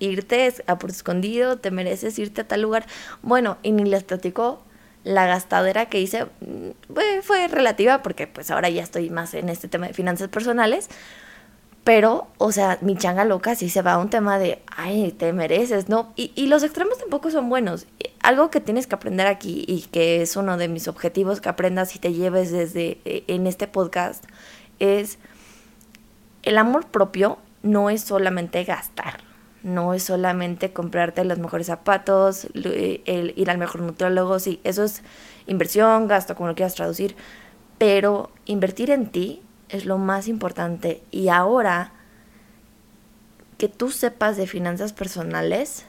irte 0.01 0.53
a 0.67 0.79
por 0.79 0.91
escondido, 0.91 1.59
te 1.59 1.71
mereces 1.71 2.19
irte 2.19 2.41
a 2.41 2.49
tal 2.49 2.63
lugar. 2.63 2.87
Bueno, 3.23 3.59
y 3.63 3.73
ni 3.73 3.85
les 3.85 4.03
platicó 4.03 4.63
la 5.05 5.27
gastadera 5.27 5.87
que 5.87 6.01
hice 6.01 6.27
fue, 6.93 7.23
fue 7.23 7.49
relativa 7.49 8.03
porque 8.03 8.27
pues 8.27 8.51
ahora 8.51 8.69
ya 8.69 8.83
estoy 8.83 9.09
más 9.09 9.33
en 9.35 9.49
este 9.49 9.69
tema 9.69 9.87
de 9.87 9.95
finanzas 9.95 10.29
personales. 10.29 10.89
Pero, 11.83 12.27
o 12.37 12.53
sea, 12.53 12.77
mi 12.83 12.95
changa 12.95 13.25
loca 13.25 13.55
sí 13.55 13.71
se 13.71 13.81
va 13.81 13.95
a 13.95 13.99
un 13.99 14.11
tema 14.11 14.39
de, 14.39 14.61
ay, 14.77 15.13
te 15.13 15.33
mereces, 15.33 15.89
¿no? 15.89 16.13
Y, 16.15 16.31
y, 16.35 16.47
los 16.47 16.63
extremos 16.63 16.99
tampoco 16.99 17.31
son 17.31 17.49
buenos. 17.49 17.87
Algo 18.23 18.51
que 18.51 18.61
tienes 18.61 18.87
que 18.87 18.97
aprender 18.97 19.27
aquí 19.27 19.65
y 19.67 19.83
que 19.91 20.21
es 20.21 20.37
uno 20.37 20.59
de 20.59 20.69
mis 20.69 20.89
objetivos 20.89 21.41
que 21.41 21.49
aprendas 21.49 21.97
y 21.97 21.99
te 21.99 22.13
lleves 22.13 22.53
desde 22.53 22.99
eh, 23.07 23.25
en 23.29 23.47
este 23.47 23.67
podcast 23.67 24.25
es 24.79 25.19
el 26.43 26.59
amor 26.59 26.87
propio 26.87 27.39
no 27.63 27.91
es 27.91 28.03
solamente 28.03 28.65
gastar, 28.65 29.21
no 29.63 29.95
es 29.95 30.05
solamente 30.05 30.73
comprarte 30.73 31.25
los 31.25 31.39
mejores 31.39 31.67
zapatos, 31.67 32.49
el 32.55 33.35
ir 33.37 33.51
al 33.51 33.59
mejor 33.59 33.83
nutriólogo, 33.83 34.39
sí, 34.39 34.61
eso 34.65 34.85
es 34.85 35.03
inversión, 35.47 36.09
gasto, 36.09 36.35
como 36.35 36.49
lo 36.49 36.55
quieras 36.55 36.75
traducir, 36.75 37.17
pero 37.79 38.31
invertir 38.47 38.91
en 38.91 39.11
ti 39.11 39.43
es 39.69 39.85
lo 39.85 39.99
más 39.99 40.29
importante. 40.29 41.03
Y 41.11 41.29
ahora 41.29 41.93
que 43.59 43.69
tú 43.69 43.91
sepas 43.91 44.37
de 44.37 44.47
finanzas 44.47 44.93
personales, 44.93 45.85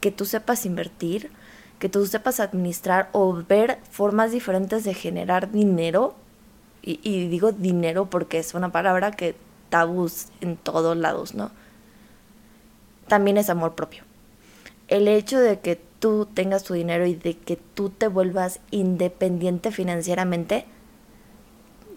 que 0.00 0.10
tú 0.10 0.24
sepas 0.24 0.66
invertir, 0.66 1.30
que 1.78 1.88
tú 1.88 2.06
sepas 2.06 2.40
administrar 2.40 3.08
o 3.12 3.32
ver 3.48 3.78
formas 3.90 4.32
diferentes 4.32 4.84
de 4.84 4.94
generar 4.94 5.52
dinero, 5.52 6.16
y, 6.82 7.00
y 7.02 7.28
digo 7.28 7.52
dinero 7.52 8.06
porque 8.06 8.38
es 8.38 8.54
una 8.54 8.70
palabra 8.70 9.10
que 9.10 9.36
tabús 9.68 10.28
en 10.40 10.56
todos 10.56 10.96
lados, 10.96 11.34
¿no? 11.34 11.50
También 13.08 13.36
es 13.36 13.50
amor 13.50 13.74
propio. 13.74 14.04
El 14.88 15.08
hecho 15.08 15.38
de 15.38 15.60
que 15.60 15.80
tú 15.98 16.26
tengas 16.32 16.64
tu 16.64 16.74
dinero 16.74 17.06
y 17.06 17.14
de 17.14 17.36
que 17.36 17.56
tú 17.56 17.90
te 17.90 18.08
vuelvas 18.08 18.60
independiente 18.70 19.70
financieramente, 19.70 20.66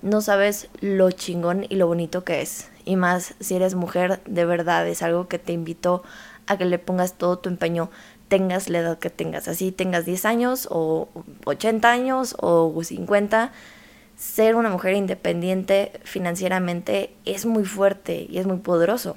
no 0.02 0.22
sabes 0.22 0.70
lo 0.82 1.12
chingón 1.12 1.66
y 1.70 1.76
lo 1.76 1.88
bonito 1.88 2.24
que 2.24 2.42
es. 2.42 2.70
Y 2.86 2.96
más 2.96 3.36
si 3.40 3.56
eres 3.56 3.76
mujer, 3.76 4.22
de 4.26 4.46
verdad 4.46 4.88
es 4.88 5.04
algo 5.04 5.28
que 5.28 5.40
te 5.40 5.54
invito 5.54 6.04
a 6.48 6.58
que 6.58 6.66
le 6.66 6.80
pongas 6.80 7.14
todo 7.14 7.38
tu 7.38 7.50
empeño, 7.50 7.92
tengas 8.28 8.70
la 8.70 8.80
edad 8.80 9.00
que 9.00 9.10
tengas, 9.10 9.48
así 9.48 9.72
tengas 9.72 10.06
10 10.06 10.26
años 10.26 10.68
o 10.72 11.10
80 11.46 11.92
años 11.92 12.36
o 12.40 12.82
50. 12.82 13.52
Ser 14.16 14.56
una 14.56 14.70
mujer 14.70 14.96
independiente 14.96 15.94
financieramente 16.04 17.14
es 17.26 17.46
muy 17.46 17.66
fuerte 17.66 18.28
y 18.30 18.38
es 18.40 18.48
muy 18.48 18.58
poderoso. 18.58 19.16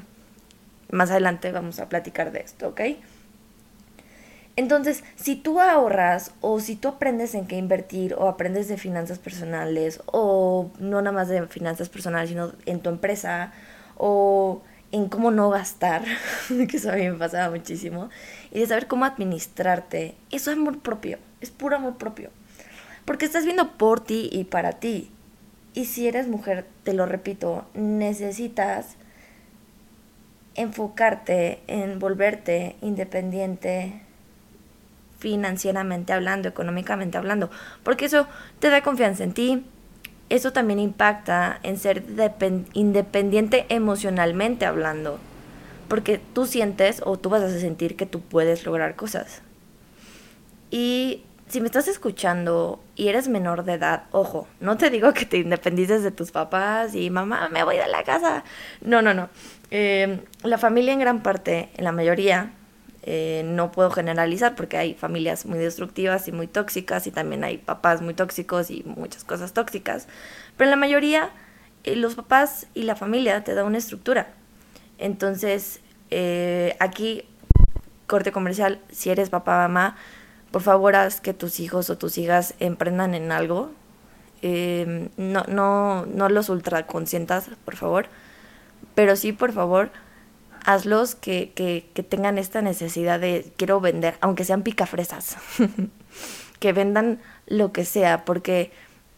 Más 0.92 1.10
adelante 1.10 1.50
vamos 1.50 1.80
a 1.80 1.88
platicar 1.88 2.30
de 2.30 2.40
esto, 2.40 2.68
¿ok? 2.68 2.80
Entonces, 4.54 5.02
si 5.16 5.36
tú 5.36 5.60
ahorras 5.60 6.32
o 6.42 6.60
si 6.60 6.76
tú 6.76 6.88
aprendes 6.88 7.34
en 7.34 7.46
qué 7.46 7.56
invertir 7.56 8.14
o 8.14 8.28
aprendes 8.28 8.68
de 8.68 8.76
finanzas 8.76 9.18
personales 9.18 10.02
o 10.06 10.70
no 10.78 11.00
nada 11.00 11.12
más 11.12 11.28
de 11.28 11.46
finanzas 11.48 11.88
personales, 11.88 12.28
sino 12.28 12.52
en 12.66 12.80
tu 12.80 12.90
empresa 12.90 13.52
o 13.96 14.62
en 14.90 15.08
cómo 15.08 15.30
no 15.30 15.48
gastar, 15.48 16.04
que 16.48 16.76
eso 16.76 16.92
a 16.92 16.96
mí 16.96 17.08
me 17.08 17.16
pasaba 17.16 17.50
muchísimo, 17.50 18.10
y 18.50 18.60
de 18.60 18.66
saber 18.66 18.86
cómo 18.86 19.06
administrarte, 19.06 20.14
eso 20.30 20.50
es 20.50 20.58
amor 20.58 20.80
propio, 20.80 21.18
es 21.40 21.50
puro 21.50 21.76
amor 21.76 21.96
propio. 21.96 22.30
Porque 23.06 23.24
estás 23.24 23.44
viendo 23.44 23.72
por 23.78 24.04
ti 24.04 24.28
y 24.30 24.44
para 24.44 24.72
ti. 24.72 25.10
Y 25.72 25.86
si 25.86 26.06
eres 26.06 26.28
mujer, 26.28 26.66
te 26.84 26.92
lo 26.92 27.06
repito, 27.06 27.64
necesitas 27.72 28.96
enfocarte 30.54 31.60
en 31.66 31.98
volverte 31.98 32.76
independiente, 32.80 34.02
financieramente 35.18 36.12
hablando, 36.12 36.48
económicamente 36.48 37.18
hablando, 37.18 37.50
porque 37.82 38.06
eso 38.06 38.26
te 38.58 38.70
da 38.70 38.82
confianza 38.82 39.24
en 39.24 39.32
ti, 39.32 39.64
eso 40.28 40.52
también 40.52 40.78
impacta 40.78 41.60
en 41.62 41.78
ser 41.78 42.04
independiente 42.72 43.66
emocionalmente 43.68 44.66
hablando, 44.66 45.18
porque 45.88 46.20
tú 46.32 46.46
sientes 46.46 47.02
o 47.04 47.18
tú 47.18 47.28
vas 47.28 47.42
a 47.42 47.58
sentir 47.58 47.96
que 47.96 48.06
tú 48.06 48.20
puedes 48.20 48.64
lograr 48.64 48.96
cosas. 48.96 49.42
Y 50.70 51.22
si 51.52 51.60
me 51.60 51.66
estás 51.66 51.86
escuchando 51.86 52.82
y 52.96 53.08
eres 53.08 53.28
menor 53.28 53.64
de 53.64 53.74
edad, 53.74 54.04
ojo, 54.10 54.48
no 54.60 54.78
te 54.78 54.88
digo 54.88 55.12
que 55.12 55.26
te 55.26 55.36
independices 55.36 56.02
de 56.02 56.10
tus 56.10 56.30
papás 56.30 56.94
y 56.94 57.10
mamá, 57.10 57.50
me 57.50 57.62
voy 57.62 57.76
de 57.76 57.86
la 57.88 58.04
casa. 58.04 58.42
No, 58.80 59.02
no, 59.02 59.12
no. 59.12 59.28
Eh, 59.70 60.24
la 60.44 60.56
familia 60.56 60.94
en 60.94 61.00
gran 61.00 61.22
parte, 61.22 61.68
en 61.76 61.84
la 61.84 61.92
mayoría, 61.92 62.54
eh, 63.02 63.42
no 63.44 63.70
puedo 63.70 63.90
generalizar 63.90 64.54
porque 64.54 64.78
hay 64.78 64.94
familias 64.94 65.44
muy 65.44 65.58
destructivas 65.58 66.26
y 66.26 66.32
muy 66.32 66.46
tóxicas 66.46 67.06
y 67.06 67.10
también 67.10 67.44
hay 67.44 67.58
papás 67.58 68.00
muy 68.00 68.14
tóxicos 68.14 68.70
y 68.70 68.82
muchas 68.86 69.22
cosas 69.22 69.52
tóxicas. 69.52 70.08
Pero 70.56 70.68
en 70.68 70.70
la 70.70 70.76
mayoría 70.76 71.32
eh, 71.84 71.96
los 71.96 72.14
papás 72.14 72.66
y 72.72 72.84
la 72.84 72.96
familia 72.96 73.44
te 73.44 73.52
dan 73.52 73.66
una 73.66 73.76
estructura. 73.76 74.32
Entonces, 74.96 75.80
aquí, 76.80 77.24
corte 78.06 78.32
comercial, 78.32 78.80
si 78.90 79.10
eres 79.10 79.28
papá 79.28 79.68
mamá, 79.68 79.98
por 80.52 80.62
favor 80.62 80.94
haz 80.94 81.20
que 81.20 81.34
tus 81.34 81.58
hijos 81.58 81.90
o 81.90 81.98
tus 81.98 82.18
hijas 82.18 82.54
emprendan 82.60 83.14
en 83.14 83.32
algo. 83.32 83.72
no, 84.42 85.44
no, 85.48 86.06
no 86.06 86.28
los 86.28 86.48
ultraconsientas, 86.48 87.50
por 87.64 87.76
favor. 87.76 88.06
Pero 88.94 89.16
sí, 89.16 89.32
por 89.32 89.52
favor, 89.52 89.90
hazlos 90.64 91.14
que, 91.14 91.52
que, 91.54 91.88
que 91.94 92.02
tengan 92.02 92.38
esta 92.38 92.62
necesidad 92.62 93.18
de 93.18 93.52
quiero 93.56 93.80
vender, 93.80 94.16
aunque 94.20 94.44
sean 94.44 94.62
picafresas, 94.62 95.36
que 96.60 96.72
vendan 96.72 97.20
lo 97.46 97.72
que 97.72 97.84
sea, 97.84 98.24
porque 98.24 98.70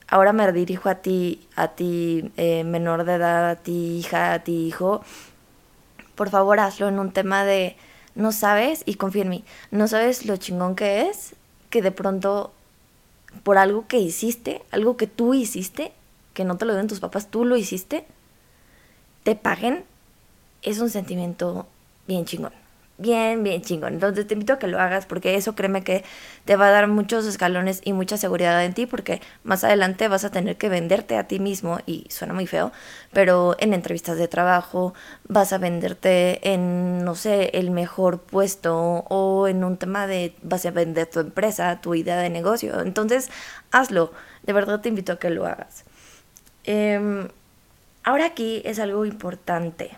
ahora 0.09 0.33
me 0.33 0.51
dirijo 0.53 0.89
a 0.89 0.97
ti, 0.97 1.47
a 1.57 1.69
ti 1.69 2.31
eh, 2.37 2.65
menor 2.65 3.05
de 3.05 3.15
edad, 3.15 3.51
a 3.51 3.57
ti 3.57 3.99
hija, 3.99 4.33
a 4.33 4.45
ti 4.45 4.67
hijo, 4.67 5.03
por 6.15 6.31
favor 6.31 6.61
hazlo 6.61 6.89
en 6.89 6.99
un 6.99 7.11
tema 7.13 7.45
de 7.45 7.77
no 8.15 8.33
sabes, 8.33 8.83
y 8.87 8.95
confía 8.95 9.23
en 9.23 9.29
mí, 9.29 9.45
no 9.71 9.89
sabes 9.89 10.27
lo 10.27 10.37
chingón 10.37 10.77
que 10.77 11.09
es 11.09 11.35
que 11.71 11.83
de 11.83 11.91
pronto 11.91 12.53
por 13.43 13.59
algo 13.59 13.87
que 13.89 13.99
hiciste, 13.99 14.63
algo 14.71 14.97
que 14.97 15.07
tú 15.07 15.35
hiciste, 15.35 15.93
que 16.33 16.45
no 16.45 16.57
te 16.57 16.65
lo 16.65 16.75
den 16.75 16.87
tus 16.87 17.01
papás, 17.01 17.31
tú 17.31 17.45
lo 17.45 17.57
hiciste, 17.57 18.07
te 19.25 19.35
paguen 19.35 19.85
es 20.63 20.79
un 20.79 20.91
sentimiento 20.91 21.67
bien 22.07 22.25
chingón. 22.25 22.53
Bien, 22.97 23.43
bien 23.43 23.61
chingón. 23.61 23.95
Entonces 23.95 24.25
te 24.25 24.35
invito 24.35 24.53
a 24.53 24.59
que 24.61 24.69
lo 24.69 24.79
hagas 24.79 25.05
porque 25.05 25.35
eso 25.35 25.57
créeme 25.57 25.83
que 25.83 26.05
te 26.45 26.55
va 26.55 26.69
a 26.69 26.71
dar 26.71 26.87
muchos 26.87 27.27
escalones 27.27 27.81
y 27.85 27.93
mucha 27.93 28.17
seguridad 28.17 28.65
en 28.65 28.73
ti 28.73 28.87
porque 28.87 29.21
más 29.43 29.65
adelante 29.65 30.07
vas 30.07 30.25
a 30.25 30.31
tener 30.31 30.57
que 30.57 30.69
venderte 30.69 31.17
a 31.17 31.27
ti 31.27 31.41
mismo 31.41 31.81
y 31.87 32.07
suena 32.09 32.35
muy 32.35 32.47
feo, 32.47 32.71
pero 33.13 33.57
en 33.59 33.75
entrevistas 33.75 34.17
de 34.17 34.29
trabajo 34.29 34.95
vas 35.27 35.53
a 35.53 35.59
venderte 35.59 36.53
en, 36.53 37.05
no 37.05 37.17
sé, 37.17 37.51
el 37.55 37.73
mejor 37.73 38.21
puesto 38.21 38.77
o 38.77 39.49
en 39.49 39.65
un 39.65 39.77
tema 39.77 40.07
de 40.07 40.37
vas 40.43 40.65
a 40.65 40.71
vender 40.71 41.09
tu 41.09 41.19
empresa, 41.19 41.81
tu 41.81 41.97
idea 41.97 42.17
de 42.19 42.31
negocio. 42.31 42.81
Entonces 42.81 43.29
hazlo. 43.73 44.13
De 44.45 44.53
verdad 44.53 44.81
te 44.81 44.89
invito 44.89 45.13
a 45.13 45.19
que 45.19 45.31
lo 45.31 45.47
hagas. 45.47 45.85
Em, 46.65 47.29
ahora 48.05 48.27
aquí 48.27 48.63
es 48.65 48.79
algo 48.79 49.05
importante 49.05 49.91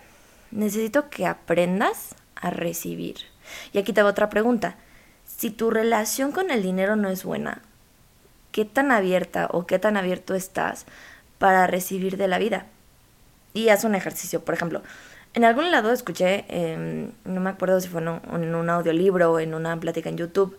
necesito 0.51 1.11
que 1.11 1.27
aprendas 1.27 2.15
a 2.37 2.51
recibir. 2.51 3.17
Y 3.73 3.79
aquí 3.79 3.93
te 3.93 4.01
hago 4.01 4.11
otra 4.11 4.31
pregunta. 4.31 4.77
Si 5.25 5.51
tu 5.51 5.71
relación 5.71 6.33
con 6.33 6.51
el 6.51 6.63
dinero 6.63 6.97
no 6.97 7.09
es 7.09 7.25
buena, 7.25 7.63
¿qué 8.53 8.65
tan 8.65 8.93
abierta 8.93 9.49
o 9.51 9.67
qué 9.67 9.79
tan 9.79 9.97
abierto 9.97 10.35
estás 10.35 10.87
para 11.39 11.67
recibir 11.67 12.17
de 12.17 12.29
la 12.29 12.39
vida? 12.39 12.67
Y 13.53 13.71
haz 13.71 13.85
un 13.85 13.95
ejercicio, 13.95 14.45
por 14.45 14.55
ejemplo. 14.55 14.83
En 15.35 15.45
algún 15.45 15.71
lado 15.71 15.93
escuché, 15.93 16.45
em, 16.49 17.13
no 17.25 17.41
me 17.41 17.51
acuerdo 17.51 17.81
si 17.81 17.89
fue 17.89 18.01
en 18.01 18.09
un, 18.09 18.21
en 18.43 18.55
un 18.55 18.71
audiolibro 18.71 19.33
o 19.33 19.41
en 19.41 19.55
una 19.55 19.79
plática 19.79 20.09
en 20.09 20.17
YouTube, 20.17 20.57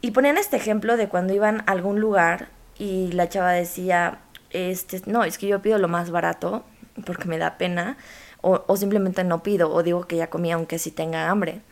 y 0.00 0.12
ponían 0.12 0.38
este 0.38 0.56
ejemplo 0.56 0.96
de 0.96 1.08
cuando 1.08 1.34
iban 1.34 1.60
a 1.66 1.72
algún 1.72 2.00
lugar 2.00 2.48
y 2.78 3.12
la 3.12 3.28
chava 3.28 3.52
decía, 3.52 4.18
este, 4.50 5.02
no, 5.06 5.24
es 5.24 5.38
que 5.38 5.46
yo 5.46 5.60
pido 5.62 5.78
lo 5.78 5.88
más 5.88 6.10
barato 6.10 6.64
porque 7.04 7.28
me 7.28 7.38
da 7.38 7.58
pena 7.58 7.96
o, 8.42 8.76
simplemente 8.76 9.24
no 9.24 9.42
pido, 9.42 9.72
o 9.72 9.82
digo 9.82 10.06
que 10.06 10.16
ya 10.16 10.30
comí 10.30 10.52
aunque 10.52 10.78
sí 10.78 10.90
tenga 10.90 11.30
hambre. 11.30 11.62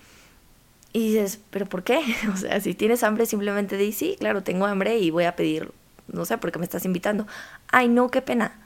Y 0.93 1.09
dices, 1.13 1.41
¿pero 1.51 1.67
por 1.67 1.83
qué? 1.83 2.01
O 2.33 2.37
sea, 2.37 2.61
si 2.61 2.75
tienes 2.75 3.03
hambre, 3.03 3.27
simplemente 3.27 3.77
di, 3.77 3.93
sí, 3.93 4.17
claro, 4.19 4.43
tengo 4.43 4.67
hambre 4.67 4.99
y 4.99 5.11
voy 5.11 5.25
a 5.25 5.37
pedir, 5.37 5.73
no 6.09 6.25
sé, 6.25 6.39
porque 6.39 6.59
me 6.59 6.65
estás 6.65 6.85
invitando. 6.85 7.27
Ay, 7.71 7.89
no, 7.89 8.11
qué 8.11 8.23
pena. 8.23 8.61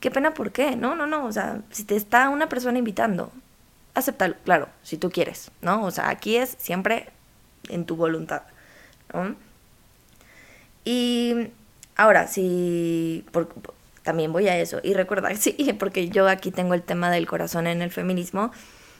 ¿Qué 0.00 0.10
pena 0.10 0.32
por 0.34 0.52
qué? 0.52 0.76
No, 0.76 0.94
no, 0.94 1.06
no, 1.06 1.26
o 1.26 1.32
sea, 1.32 1.62
si 1.70 1.84
te 1.84 1.96
está 1.96 2.28
una 2.30 2.48
persona 2.48 2.78
invitando, 2.78 3.32
acéptalo, 3.94 4.36
claro, 4.44 4.68
si 4.82 4.96
tú 4.96 5.10
quieres, 5.10 5.50
¿no? 5.60 5.84
O 5.84 5.90
sea, 5.90 6.08
aquí 6.08 6.36
es 6.36 6.56
siempre 6.58 7.10
en 7.68 7.84
tu 7.84 7.96
voluntad. 7.96 8.42
Y 10.84 11.48
ahora, 11.96 12.26
si, 12.26 13.24
también 14.02 14.32
voy 14.32 14.48
a 14.48 14.56
eso. 14.58 14.80
Y 14.82 14.94
recuerda, 14.94 15.34
sí, 15.36 15.54
porque 15.78 16.08
yo 16.08 16.28
aquí 16.28 16.50
tengo 16.50 16.74
el 16.74 16.82
tema 16.82 17.10
del 17.10 17.26
corazón 17.26 17.66
en 17.66 17.82
el 17.82 17.90
feminismo. 17.90 18.50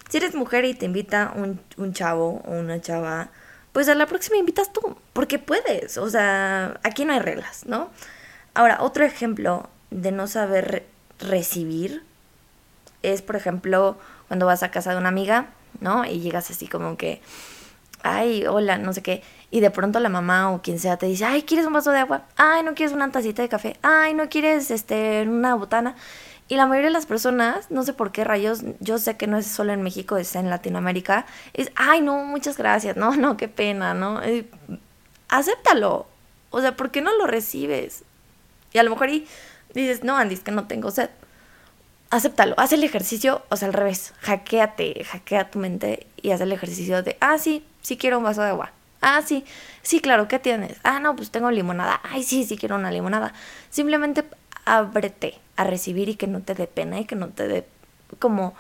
Si 0.09 0.17
eres 0.17 0.35
mujer 0.35 0.65
y 0.65 0.75
te 0.75 0.87
invita 0.87 1.33
un, 1.37 1.61
un 1.77 1.93
chavo 1.93 2.43
o 2.45 2.53
una 2.53 2.81
chava, 2.81 3.31
pues 3.73 3.89
a 3.89 3.95
la 3.95 4.07
próxima 4.07 4.37
invitas 4.37 4.73
tú, 4.73 4.97
porque 5.13 5.39
puedes. 5.39 5.99
O 5.99 6.11
sea, 6.11 6.81
aquí 6.83 7.05
no 7.05 7.13
hay 7.13 7.21
reglas, 7.21 7.67
¿no? 7.67 7.91
Ahora, 8.55 8.79
otro 8.81 9.05
ejemplo 9.05 9.71
de 9.91 10.11
no 10.13 10.27
saber 10.27 10.85
recibir 11.21 12.03
es, 13.03 13.23
por 13.23 13.37
ejemplo, 13.37 13.97
cuando 14.29 14.47
vas 14.47 14.63
a 14.63 14.71
casa 14.71 14.93
de 14.93 14.99
una 14.99 15.09
amiga, 15.09 15.47
¿no? 15.81 16.05
Y 16.05 16.21
llegas 16.21 16.51
así 16.51 16.67
como 16.67 16.97
que, 16.97 17.21
ay, 18.03 18.47
hola, 18.47 18.79
no 18.79 18.93
sé 18.93 19.03
qué. 19.03 19.23
Y 19.51 19.61
de 19.61 19.71
pronto 19.71 20.01
la 20.01 20.09
mamá 20.09 20.53
o 20.53 20.63
quien 20.63 20.79
sea 20.79 20.97
te 20.97 21.07
dice, 21.07 21.25
ay, 21.25 21.43
¿quieres 21.43 21.67
un 21.67 21.73
vaso 21.73 21.91
de 21.91 21.99
agua? 21.99 22.23
Ay, 22.37 22.63
¿no 22.63 22.75
quieres 22.75 22.95
una 22.95 23.11
tacita 23.11 23.43
de 23.43 23.49
café? 23.49 23.77
Ay, 23.83 24.15
¿no 24.15 24.29
quieres 24.29 24.71
este, 24.71 25.23
una 25.23 25.55
botana? 25.55 25.97
Y 26.49 26.57
la 26.57 26.67
mayoría 26.67 26.89
de 26.89 26.95
las 26.95 27.07
personas, 27.07 27.71
no 27.71 27.85
sé 27.85 27.93
por 27.93 28.11
qué 28.11 28.25
rayos, 28.25 28.63
yo 28.81 28.99
sé 28.99 29.17
que 29.17 29.29
no 29.29 29.39
es 29.39 29.47
solo 29.47 29.73
en 29.73 29.83
México, 29.83 30.17
es 30.17 30.35
en 30.35 30.51
Latinoamérica, 30.51 31.25
es, 31.55 31.71
ay, 31.77 32.01
no, 32.01 32.25
muchas 32.25 32.57
gracias, 32.59 32.97
no, 32.97 33.15
no, 33.17 33.37
qué 33.37 33.47
pena, 33.47 33.95
¿no? 33.95 34.21
Acéptalo. 35.29 36.07
O 36.51 36.61
sea, 36.61 36.77
¿por 36.77 36.91
qué 36.91 37.03
no 37.03 37.17
lo 37.17 37.29
recibes? 37.29 38.03
Y 38.73 38.79
a 38.79 38.83
lo 38.83 38.91
mejor 38.91 39.11
y 39.11 39.27
dices, 39.75 40.03
no, 40.03 40.17
Andy, 40.17 40.35
es 40.35 40.41
que 40.41 40.51
no 40.51 40.67
tengo 40.67 40.91
sed. 40.91 41.11
Acéptalo, 42.11 42.57
haz 42.59 42.73
el 42.73 42.83
ejercicio, 42.83 43.43
o 43.51 43.57
sea, 43.57 43.69
al 43.69 43.75
revés, 43.75 44.13
hackeate, 44.19 45.05
hackea 45.05 45.51
tu 45.51 45.61
mente 45.61 46.09
y 46.21 46.33
haz 46.33 46.41
el 46.41 46.51
ejercicio 46.51 47.05
de, 47.05 47.17
ah, 47.21 47.39
sí, 47.39 47.65
sí 47.81 47.97
quiero 47.97 48.19
un 48.19 48.25
vaso 48.25 48.43
de 48.43 48.49
agua. 48.49 48.73
Ah, 49.01 49.23
sí, 49.25 49.45
sí, 49.83 50.01
claro, 50.01 50.29
¿qué 50.29 50.39
tienes? 50.39 50.77
Ah, 50.83 51.01
no, 51.01 51.17
pues 51.17 51.31
tengo 51.31 51.51
limonada. 51.51 52.01
Ay, 52.03 52.23
sí, 52.23 52.45
sí 52.45 52.57
quiero 52.57 52.77
una 52.77 52.91
limonada. 52.91 53.33
Simplemente 53.71 54.25
ábrete 54.67 55.39
a 55.57 55.65
recibir 55.65 56.09
y 56.09 56.17
que 56.17 56.27
no 56.27 56.43
te 56.43 56.55
dé 56.55 56.67
pena 56.67 57.01
y 57.01 57.05
que 57.07 57.17
no 57.17 57.29
te 57.29 57.49
dé 57.49 57.67
como 58.19 58.55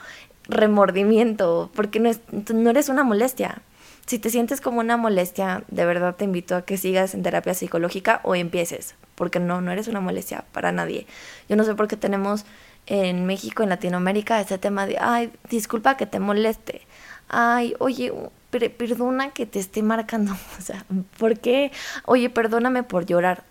remordimiento, 0.48 1.70
porque 1.74 2.00
no, 2.00 2.10
no 2.54 2.70
eres 2.70 2.88
una 2.88 3.04
molestia. 3.04 3.62
Si 4.06 4.18
te 4.18 4.30
sientes 4.30 4.60
como 4.60 4.80
una 4.80 4.96
molestia, 4.96 5.62
de 5.68 5.84
verdad 5.84 6.16
te 6.16 6.24
invito 6.24 6.56
a 6.56 6.62
que 6.62 6.76
sigas 6.76 7.14
en 7.14 7.22
terapia 7.22 7.54
psicológica 7.54 8.20
o 8.24 8.34
empieces, 8.34 8.96
porque 9.14 9.38
no, 9.38 9.60
no 9.60 9.70
eres 9.70 9.86
una 9.88 10.00
molestia 10.00 10.44
para 10.52 10.72
nadie. 10.72 11.06
Yo 11.48 11.56
no 11.56 11.64
sé 11.64 11.74
por 11.74 11.86
qué 11.86 11.96
tenemos 11.96 12.44
en 12.86 13.26
México, 13.26 13.62
en 13.62 13.68
Latinoamérica, 13.68 14.40
ese 14.40 14.58
tema 14.58 14.86
de, 14.86 14.98
ay, 14.98 15.30
disculpa 15.48 15.96
que 15.96 16.06
te 16.06 16.18
moleste. 16.18 16.80
Ay, 17.28 17.74
oye, 17.78 18.12
perdona 18.50 19.30
que 19.30 19.46
te 19.46 19.58
esté 19.58 19.82
marcando. 19.82 20.32
O 20.58 20.62
sea, 20.62 20.84
¿por 21.18 21.38
qué? 21.38 21.72
Oye, 22.04 22.30
perdóname 22.30 22.82
por 22.82 23.06
llorar 23.06 23.44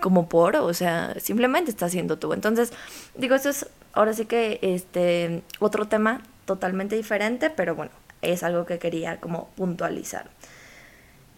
como 0.00 0.28
por, 0.28 0.56
o 0.56 0.74
sea, 0.74 1.14
simplemente 1.20 1.70
está 1.70 1.86
haciendo 1.86 2.18
tú. 2.18 2.32
Entonces, 2.32 2.72
digo, 3.14 3.34
eso 3.34 3.50
es 3.50 3.66
ahora 3.92 4.12
sí 4.14 4.24
que 4.24 4.58
este 4.62 5.42
otro 5.60 5.86
tema 5.86 6.22
totalmente 6.44 6.96
diferente, 6.96 7.50
pero 7.50 7.74
bueno, 7.74 7.92
es 8.22 8.42
algo 8.42 8.66
que 8.66 8.78
quería 8.78 9.20
como 9.20 9.48
puntualizar. 9.50 10.28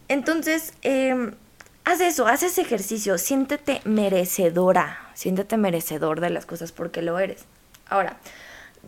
Entonces, 0.08 0.72
eh, 0.82 1.32
haz 1.84 2.00
eso, 2.00 2.26
haz 2.26 2.42
ese 2.42 2.62
ejercicio, 2.62 3.18
siéntete 3.18 3.80
merecedora, 3.84 5.10
siéntete 5.14 5.56
merecedor 5.56 6.20
de 6.20 6.30
las 6.30 6.46
cosas 6.46 6.72
porque 6.72 7.02
lo 7.02 7.18
eres. 7.18 7.44
Ahora, 7.88 8.16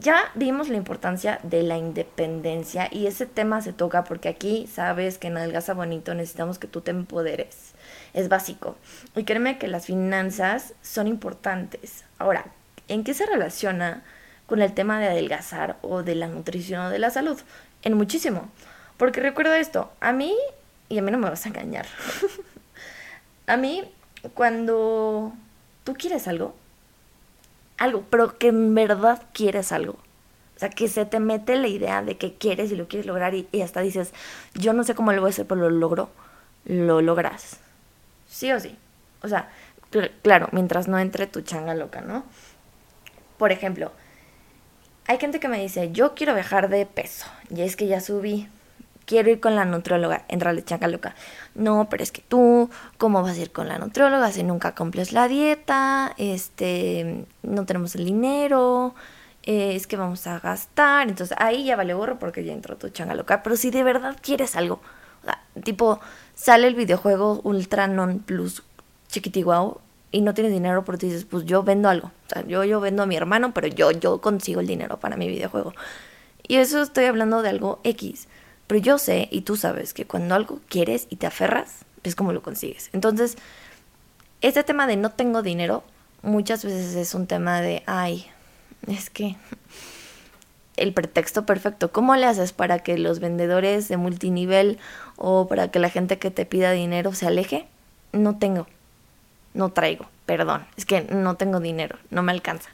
ya 0.01 0.31
vimos 0.35 0.69
la 0.69 0.77
importancia 0.77 1.41
de 1.43 1.63
la 1.63 1.79
independencia 1.79 2.89
y 2.91 3.07
ese 3.07 3.27
tema 3.27 3.63
se 3.63 3.73
toca 3.73 4.05
porque 4.05 4.29
aquí 4.29 4.67
sabes 4.67 5.19
que 5.19 5.29
en 5.29 5.37
Adelgaza 5.37 5.75
Bonito 5.75 6.15
necesitamos 6.15 6.59
que 6.59 6.67
tú 6.67 6.81
te 6.81 6.91
empoderes 6.91 7.75
es 8.17 8.29
básico. 8.29 8.77
Y 9.15 9.25
créeme 9.25 9.59
que 9.59 9.69
las 9.69 9.87
finanzas 9.87 10.73
son 10.83 11.07
importantes. 11.07 12.05
Ahora, 12.19 12.47
¿en 12.89 13.05
qué 13.05 13.15
se 13.15 13.27
relaciona 13.27 14.03
con 14.47 14.63
el 14.63 14.73
tema 14.73 14.99
de 14.99 15.07
adelgazar 15.07 15.77
o 15.83 16.03
de 16.03 16.15
la 16.15 16.27
nutrición 16.27 16.87
o 16.87 16.91
de 16.91 16.99
la 16.99 17.11
salud? 17.11 17.39
En 17.83 17.95
muchísimo. 17.95 18.51
Porque 18.97 19.21
recuerda 19.21 19.59
esto, 19.59 19.93
a 20.01 20.13
mí, 20.13 20.35
y 20.89 20.99
a 20.99 21.03
mí 21.03 21.11
no 21.11 21.19
me 21.19 21.29
vas 21.29 21.45
a 21.45 21.51
engañar, 21.51 21.87
a 23.47 23.59
mí 23.59 23.85
cuando 24.33 25.35
tú 25.85 25.93
quieres 25.93 26.27
algo, 26.27 26.55
algo, 27.79 28.05
pero 28.11 28.39
que 28.39 28.49
en 28.49 28.75
verdad 28.75 29.23
quieres 29.33 29.73
algo. 29.73 29.95
O 30.57 30.59
sea, 30.59 30.71
que 30.71 30.89
se 30.89 31.05
te 31.05 31.21
mete 31.21 31.57
la 31.57 31.69
idea 31.69 32.03
de 32.03 32.17
que 32.17 32.35
quieres 32.35 32.73
y 32.73 32.77
lo 32.77 32.89
quieres 32.89 33.07
lograr 33.07 33.35
y, 33.35 33.47
hasta 33.63 33.81
dices, 33.81 34.15
yo 34.55 34.73
no 34.73 34.85
sé 34.85 34.95
cómo 34.95 35.13
lo 35.13 35.21
voy 35.21 35.29
a 35.29 35.31
hacer, 35.31 35.47
pero 35.47 35.61
lo 35.61 35.71
logro, 35.71 36.09
lo 36.65 37.03
logras 37.03 37.59
sí 38.37 38.53
o 38.53 38.61
sí. 38.61 38.77
O 39.23 39.29
sea, 39.29 39.49
claro, 40.23 40.49
mientras 40.53 40.89
no 40.89 40.99
entre 40.99 41.27
tu 41.27 41.41
changa 41.41 41.75
loca, 41.75 42.01
¿no? 42.01 42.25
Por 43.39 43.53
ejemplo, 43.53 43.93
hay 45.07 45.19
gente 45.19 45.41
que 45.41 45.49
me 45.49 45.61
dice, 45.61 45.93
yo 45.93 46.15
quiero 46.15 46.35
bajar 46.35 46.69
de 46.69 46.87
peso, 46.87 47.27
y 47.51 47.63
es 47.63 47.77
que 47.77 47.87
ya 47.87 48.01
subí, 48.01 48.49
quiero 49.07 49.31
ir 49.31 49.41
con 49.41 49.57
la 49.57 49.65
nutróloga, 49.65 50.25
entra 50.29 50.53
la 50.53 50.63
changa 50.65 50.89
loca. 50.89 51.15
No, 51.55 51.89
pero 51.89 52.03
es 52.03 52.13
que 52.13 52.21
tú, 52.21 52.69
¿cómo 52.99 53.23
vas 53.23 53.39
a 53.39 53.41
ir 53.41 53.53
con 53.53 53.69
la 53.69 53.79
nutróloga 53.79 54.31
si 54.33 54.43
nunca 54.43 54.75
cumples 54.75 55.13
la 55.13 55.29
dieta? 55.29 56.13
Este, 56.19 57.25
no 57.43 57.65
tenemos 57.65 57.95
el 57.95 58.05
dinero, 58.05 58.95
eh, 59.45 59.75
es 59.77 59.87
que 59.87 59.97
vamos 59.97 60.27
a 60.27 60.41
gastar. 60.41 61.09
Entonces 61.09 61.37
ahí 61.41 61.65
ya 61.65 61.77
vale 61.77 61.95
gorro 61.95 62.19
porque 62.19 62.45
ya 62.45 62.53
entró 62.53 62.77
tu 62.77 62.91
changa 62.91 63.15
loca. 63.15 63.43
Pero 63.43 63.57
si 63.57 63.71
de 63.71 63.83
verdad 63.85 64.17
quieres 64.21 64.57
algo, 64.57 64.81
o 65.23 65.25
sea, 65.25 65.41
tipo, 65.63 66.01
sale 66.35 66.67
el 66.67 66.75
videojuego 66.75 67.41
Ultra 67.45 67.87
Non 67.87 68.19
Plus 68.19 68.63
chiquitiguao 69.09 69.81
y 70.11 70.21
no 70.21 70.35
tienes 70.35 70.53
dinero, 70.53 70.85
pero 70.85 70.99
tú 70.99 71.07
dices, 71.07 71.25
pues 71.25 71.45
yo 71.45 71.63
vendo 71.63 71.89
algo. 71.89 72.09
O 72.09 72.29
sea, 72.33 72.47
yo, 72.47 72.65
yo 72.65 72.81
vendo 72.81 73.03
a 73.03 73.07
mi 73.07 73.17
hermano, 73.17 73.53
pero 73.55 73.69
yo, 73.69 73.91
yo 73.93 74.21
consigo 74.21 74.61
el 74.61 74.67
dinero 74.67 74.99
para 74.99 75.17
mi 75.17 75.29
videojuego. 75.29 75.75
Y 76.49 76.57
eso 76.57 76.83
estoy 76.83 77.07
hablando 77.07 77.43
de 77.43 77.49
algo 77.49 77.81
X. 77.85 78.29
Pero 78.67 78.81
yo 78.81 78.99
sé 78.99 79.29
y 79.31 79.43
tú 79.43 79.57
sabes 79.57 79.95
que 79.95 80.07
cuando 80.07 80.35
algo 80.35 80.61
quieres 80.69 81.07
y 81.11 81.17
te 81.17 81.27
aferras, 81.27 81.85
es 82.03 82.15
como 82.15 82.33
lo 82.33 82.43
consigues. 82.43 82.91
Entonces, 82.93 83.37
este 84.41 84.65
tema 84.65 84.87
de 84.87 84.97
no 84.97 85.11
tengo 85.11 85.43
dinero, 85.43 85.85
muchas 86.23 86.65
veces 86.65 86.95
es 86.95 87.15
un 87.15 87.27
tema 87.27 87.61
de, 87.61 87.83
ay, 87.87 88.27
es 88.87 89.11
que 89.11 89.37
el 90.77 90.93
pretexto 90.93 91.47
perfecto. 91.47 91.91
¿Cómo 91.93 92.17
le 92.17 92.27
haces 92.27 92.53
para 92.53 92.81
que 92.81 92.99
los 92.99 93.21
vendedores 93.21 93.89
de 93.89 93.97
multinivel 93.97 94.79
o 95.17 95.49
para 95.49 95.71
que 95.71 95.79
la 95.79 95.91
gente 95.91 96.19
que 96.19 96.31
te 96.31 96.47
pida 96.47 96.73
dinero 96.73 97.15
se 97.15 97.27
aleje? 97.27 97.67
No 98.13 98.39
tengo, 98.39 98.67
no 99.55 99.71
traigo, 99.71 100.07
perdón, 100.27 100.67
es 100.77 100.87
que 100.87 101.03
no 101.03 101.37
tengo 101.37 101.61
dinero, 101.61 101.99
no 102.11 102.23
me 102.23 102.33
alcanza. 102.33 102.71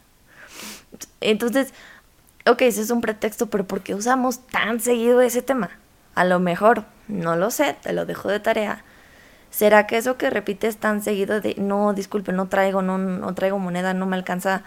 Entonces, 1.21 1.73
ok, 2.47 2.63
ese 2.63 2.83
es 2.83 2.91
un 2.91 3.01
pretexto, 3.01 3.47
pero 3.49 3.67
¿por 3.67 3.83
qué 3.83 3.95
usamos 3.95 4.47
tan 4.47 4.81
seguido 4.81 5.21
ese 5.21 5.43
tema? 5.43 5.71
A 6.15 6.25
lo 6.25 6.41
mejor, 6.41 6.85
no 7.09 7.37
lo 7.37 7.51
sé, 7.51 7.77
te 7.83 7.93
lo 7.93 8.07
dejo 8.07 8.29
de 8.29 8.41
tarea. 8.41 8.85
¿Será 9.51 9.87
que 9.87 9.99
eso 9.99 10.17
que 10.17 10.31
repites 10.31 10.79
tan 10.79 11.03
seguido 11.03 11.41
de 11.41 11.55
no, 11.59 11.93
disculpe, 11.93 12.33
no 12.33 12.49
traigo, 12.49 12.83
no, 12.83 12.99
no 12.99 13.35
traigo 13.35 13.59
moneda, 13.59 13.93
no 13.93 14.07
me 14.07 14.17
alcanza, 14.17 14.63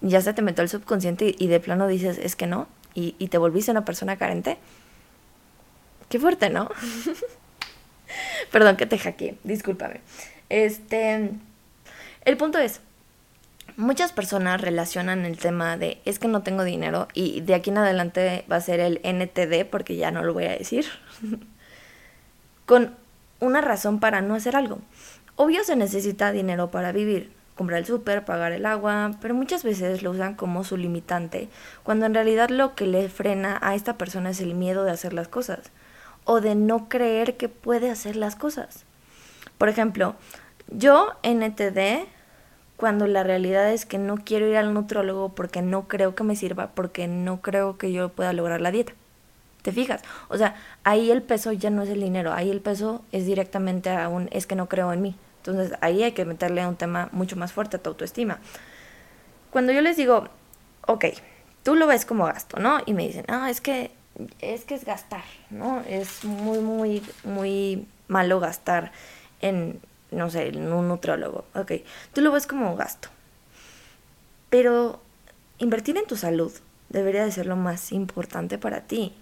ya 0.00 0.20
se 0.20 0.32
te 0.32 0.42
metió 0.42 0.62
el 0.62 0.68
subconsciente 0.68 1.34
y, 1.38 1.46
de 1.48 1.60
plano 1.60 1.86
dices, 1.86 2.18
es 2.18 2.34
que 2.36 2.46
no, 2.46 2.66
y, 2.94 3.16
y 3.18 3.28
te 3.28 3.38
volviste 3.38 3.70
una 3.70 3.84
persona 3.84 4.16
carente? 4.16 4.58
Qué 6.08 6.18
fuerte, 6.18 6.48
¿no? 6.48 6.70
Perdón 8.50 8.76
que 8.76 8.86
te 8.86 8.98
hackeé, 8.98 9.38
discúlpame. 9.44 10.00
Este, 10.48 11.30
el 12.24 12.36
punto 12.36 12.58
es, 12.58 12.80
muchas 13.76 14.12
personas 14.12 14.60
relacionan 14.60 15.24
el 15.24 15.38
tema 15.38 15.76
de 15.76 16.00
es 16.04 16.18
que 16.18 16.28
no 16.28 16.42
tengo 16.42 16.64
dinero 16.64 17.08
y 17.14 17.40
de 17.40 17.54
aquí 17.54 17.70
en 17.70 17.78
adelante 17.78 18.44
va 18.50 18.56
a 18.56 18.60
ser 18.60 18.80
el 18.80 19.00
NTD 19.02 19.68
porque 19.70 19.96
ya 19.96 20.10
no 20.10 20.22
lo 20.22 20.32
voy 20.32 20.44
a 20.44 20.56
decir, 20.56 20.86
con 22.66 22.94
una 23.40 23.60
razón 23.60 24.00
para 24.00 24.20
no 24.20 24.34
hacer 24.34 24.56
algo. 24.56 24.78
Obvio 25.36 25.64
se 25.64 25.76
necesita 25.76 26.32
dinero 26.32 26.70
para 26.70 26.92
vivir, 26.92 27.32
comprar 27.56 27.80
el 27.80 27.86
súper, 27.86 28.24
pagar 28.24 28.52
el 28.52 28.66
agua, 28.66 29.12
pero 29.20 29.34
muchas 29.34 29.64
veces 29.64 30.02
lo 30.02 30.12
usan 30.12 30.34
como 30.34 30.64
su 30.64 30.76
limitante, 30.76 31.48
cuando 31.82 32.06
en 32.06 32.14
realidad 32.14 32.50
lo 32.50 32.74
que 32.74 32.86
le 32.86 33.08
frena 33.08 33.58
a 33.62 33.74
esta 33.74 33.98
persona 33.98 34.30
es 34.30 34.40
el 34.40 34.54
miedo 34.54 34.84
de 34.84 34.92
hacer 34.92 35.12
las 35.12 35.28
cosas 35.28 35.72
o 36.24 36.40
de 36.40 36.54
no 36.54 36.88
creer 36.88 37.36
que 37.36 37.48
puede 37.48 37.90
hacer 37.90 38.16
las 38.16 38.36
cosas. 38.36 38.84
Por 39.58 39.68
ejemplo, 39.68 40.16
yo 40.68 41.12
NTD, 41.22 42.06
cuando 42.76 43.06
la 43.06 43.22
realidad 43.22 43.72
es 43.72 43.86
que 43.86 43.98
no 43.98 44.16
quiero 44.16 44.48
ir 44.48 44.56
al 44.56 44.74
nutrólogo 44.74 45.30
porque 45.30 45.62
no 45.62 45.86
creo 45.86 46.14
que 46.14 46.24
me 46.24 46.36
sirva, 46.36 46.70
porque 46.74 47.06
no 47.06 47.40
creo 47.40 47.78
que 47.78 47.92
yo 47.92 48.08
pueda 48.08 48.32
lograr 48.32 48.60
la 48.60 48.70
dieta. 48.70 48.92
¿Te 49.62 49.72
fijas? 49.72 50.02
O 50.28 50.36
sea, 50.36 50.56
ahí 50.82 51.10
el 51.10 51.22
peso 51.22 51.52
ya 51.52 51.70
no 51.70 51.82
es 51.82 51.88
el 51.88 52.00
dinero, 52.00 52.32
ahí 52.32 52.50
el 52.50 52.60
peso 52.60 53.02
es 53.12 53.24
directamente 53.24 53.90
a 53.90 54.08
un 54.08 54.28
es 54.30 54.46
que 54.46 54.56
no 54.56 54.68
creo 54.68 54.92
en 54.92 55.00
mí. 55.00 55.16
Entonces 55.38 55.76
ahí 55.80 56.02
hay 56.02 56.12
que 56.12 56.24
meterle 56.24 56.62
a 56.62 56.68
un 56.68 56.76
tema 56.76 57.08
mucho 57.12 57.36
más 57.36 57.52
fuerte 57.52 57.76
a 57.76 57.82
tu 57.82 57.90
autoestima. 57.90 58.40
Cuando 59.50 59.72
yo 59.72 59.80
les 59.80 59.96
digo, 59.96 60.28
ok, 60.86 61.06
tú 61.62 61.76
lo 61.76 61.86
ves 61.86 62.04
como 62.04 62.26
gasto, 62.26 62.58
¿no? 62.58 62.80
Y 62.86 62.92
me 62.92 63.06
dicen, 63.06 63.24
ah, 63.28 63.48
es 63.50 63.60
que 63.60 63.92
es 64.40 64.64
que 64.64 64.74
es 64.74 64.84
gastar, 64.84 65.24
¿no? 65.50 65.80
Es 65.88 66.24
muy, 66.24 66.58
muy, 66.58 67.02
muy 67.24 67.86
malo 68.08 68.40
gastar 68.40 68.92
en, 69.40 69.80
no 70.14 70.30
sé, 70.30 70.48
en 70.48 70.72
un 70.72 70.88
nutrólogo. 70.88 71.44
Ok, 71.54 71.72
tú 72.12 72.20
lo 72.20 72.32
ves 72.32 72.46
como 72.46 72.76
gasto. 72.76 73.08
Pero 74.50 75.00
invertir 75.58 75.96
en 75.96 76.06
tu 76.06 76.16
salud 76.16 76.52
debería 76.88 77.24
de 77.24 77.32
ser 77.32 77.46
lo 77.46 77.56
más 77.56 77.92
importante 77.92 78.58
para 78.58 78.82
ti. 78.82 79.14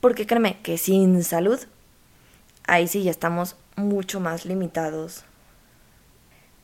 Porque 0.00 0.26
créeme 0.26 0.58
que 0.62 0.78
sin 0.78 1.22
salud, 1.22 1.60
ahí 2.66 2.88
sí 2.88 3.02
ya 3.02 3.10
estamos 3.10 3.56
mucho 3.76 4.20
más 4.20 4.46
limitados. 4.46 5.24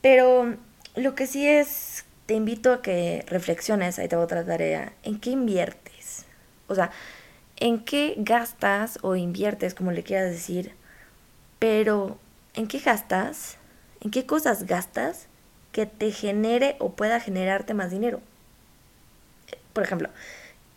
Pero 0.00 0.56
lo 0.94 1.14
que 1.14 1.26
sí 1.26 1.46
es, 1.46 2.04
te 2.26 2.34
invito 2.34 2.72
a 2.72 2.82
que 2.82 3.24
reflexiones, 3.28 3.98
ahí 3.98 4.08
te 4.08 4.16
otra 4.16 4.44
tarea, 4.44 4.92
¿en 5.02 5.20
qué 5.20 5.30
inviertes? 5.30 6.24
O 6.68 6.74
sea, 6.74 6.90
¿en 7.56 7.80
qué 7.80 8.14
gastas 8.18 8.98
o 9.02 9.16
inviertes, 9.16 9.74
como 9.74 9.92
le 9.92 10.02
quieras 10.02 10.30
decir? 10.30 10.74
Pero, 11.58 12.18
¿en 12.56 12.66
qué 12.66 12.78
gastas? 12.80 13.58
¿En 14.00 14.10
qué 14.10 14.26
cosas 14.26 14.64
gastas 14.64 15.26
que 15.72 15.86
te 15.86 16.10
genere 16.10 16.76
o 16.78 16.92
pueda 16.92 17.20
generarte 17.20 17.74
más 17.74 17.90
dinero? 17.90 18.20
Por 19.72 19.84
ejemplo, 19.84 20.08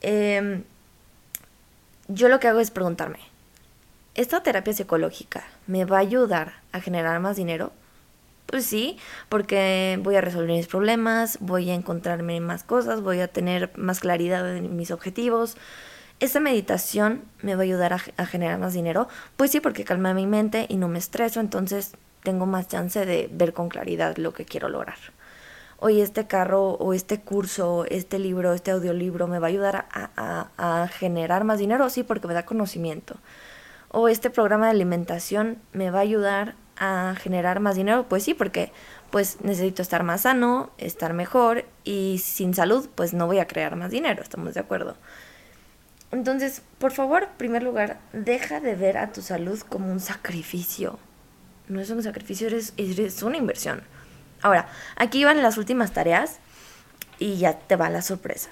eh, 0.01 0.61
yo 2.07 2.27
lo 2.27 2.39
que 2.39 2.47
hago 2.47 2.59
es 2.59 2.71
preguntarme, 2.71 3.19
¿esta 4.15 4.43
terapia 4.43 4.73
psicológica 4.73 5.43
me 5.67 5.85
va 5.85 5.97
a 5.97 6.01
ayudar 6.01 6.53
a 6.71 6.81
generar 6.81 7.19
más 7.19 7.37
dinero? 7.37 7.71
Pues 8.45 8.65
sí, 8.65 8.97
porque 9.29 9.99
voy 10.01 10.15
a 10.15 10.21
resolver 10.21 10.49
mis 10.49 10.67
problemas, 10.67 11.37
voy 11.39 11.69
a 11.69 11.75
encontrarme 11.75 12.39
más 12.41 12.63
cosas, 12.63 13.01
voy 13.01 13.19
a 13.19 13.27
tener 13.27 13.71
más 13.77 13.99
claridad 13.99 14.57
en 14.57 14.75
mis 14.75 14.89
objetivos. 14.89 15.55
¿Esta 16.19 16.41
meditación 16.41 17.23
me 17.41 17.55
va 17.55 17.61
a 17.61 17.63
ayudar 17.63 17.93
a, 17.93 18.25
generar 18.25 18.59
más 18.59 18.73
dinero? 18.73 19.07
Pues 19.37 19.51
sí, 19.51 19.61
porque 19.61 19.85
calma 19.85 20.13
mi 20.13 20.27
mente 20.27 20.65
y 20.67 20.75
no 20.75 20.89
me 20.89 20.99
estreso, 20.99 21.39
entonces 21.39 21.93
tengo 22.23 22.45
más 22.45 22.67
chance 22.67 23.05
de 23.05 23.29
ver 23.31 23.53
con 23.53 23.69
claridad 23.69 24.17
lo 24.17 24.33
que 24.33 24.43
quiero 24.43 24.67
lograr. 24.67 24.97
Hoy 25.77 26.01
este 26.01 26.27
carro 26.27 26.71
o 26.71 26.93
este 26.93 27.21
curso, 27.21 27.85
este 27.89 28.19
libro, 28.19 28.51
este 28.53 28.71
audiolibro 28.71 29.27
me 29.27 29.39
va 29.39 29.47
a 29.47 29.49
ayudar 29.49 29.87
a, 29.93 30.09
a, 30.17 30.81
a, 30.81 30.87
generar 30.89 31.45
más 31.45 31.57
dinero, 31.57 31.89
sí, 31.89 32.03
porque 32.03 32.27
me 32.27 32.33
da 32.33 32.45
conocimiento. 32.45 33.15
O 33.89 34.09
este 34.09 34.29
programa 34.29 34.65
de 34.65 34.71
alimentación 34.71 35.57
me 35.71 35.89
va 35.89 35.99
a 35.99 36.01
ayudar 36.01 36.55
a 36.75 37.15
generar 37.17 37.61
más 37.61 37.77
dinero, 37.77 38.07
pues 38.09 38.23
sí, 38.23 38.33
porque 38.33 38.73
pues 39.09 39.39
necesito 39.41 39.81
estar 39.81 40.03
más 40.03 40.21
sano, 40.21 40.71
estar 40.77 41.13
mejor 41.13 41.63
y 41.85 42.19
sin 42.21 42.53
salud 42.53 42.89
pues 42.93 43.13
no 43.13 43.25
voy 43.25 43.39
a 43.39 43.47
crear 43.47 43.77
más 43.77 43.91
dinero, 43.91 44.21
estamos 44.21 44.53
de 44.53 44.59
acuerdo. 44.59 44.97
Entonces, 46.11 46.61
por 46.79 46.91
favor, 46.91 47.23
en 47.23 47.37
primer 47.37 47.63
lugar, 47.63 47.99
deja 48.13 48.59
de 48.59 48.75
ver 48.75 48.97
a 48.97 49.11
tu 49.11 49.21
salud 49.21 49.59
como 49.61 49.91
un 49.91 49.99
sacrificio. 49.99 50.97
No 51.67 51.79
es 51.79 51.89
un 51.91 52.01
sacrificio, 52.01 52.47
eres 52.47 53.23
una 53.23 53.37
inversión. 53.37 53.83
Ahora, 54.41 54.67
aquí 54.95 55.23
van 55.23 55.43
las 55.43 55.57
últimas 55.57 55.93
tareas 55.93 56.39
y 57.19 57.37
ya 57.37 57.59
te 57.59 57.75
va 57.75 57.89
la 57.89 58.01
sorpresa. 58.01 58.49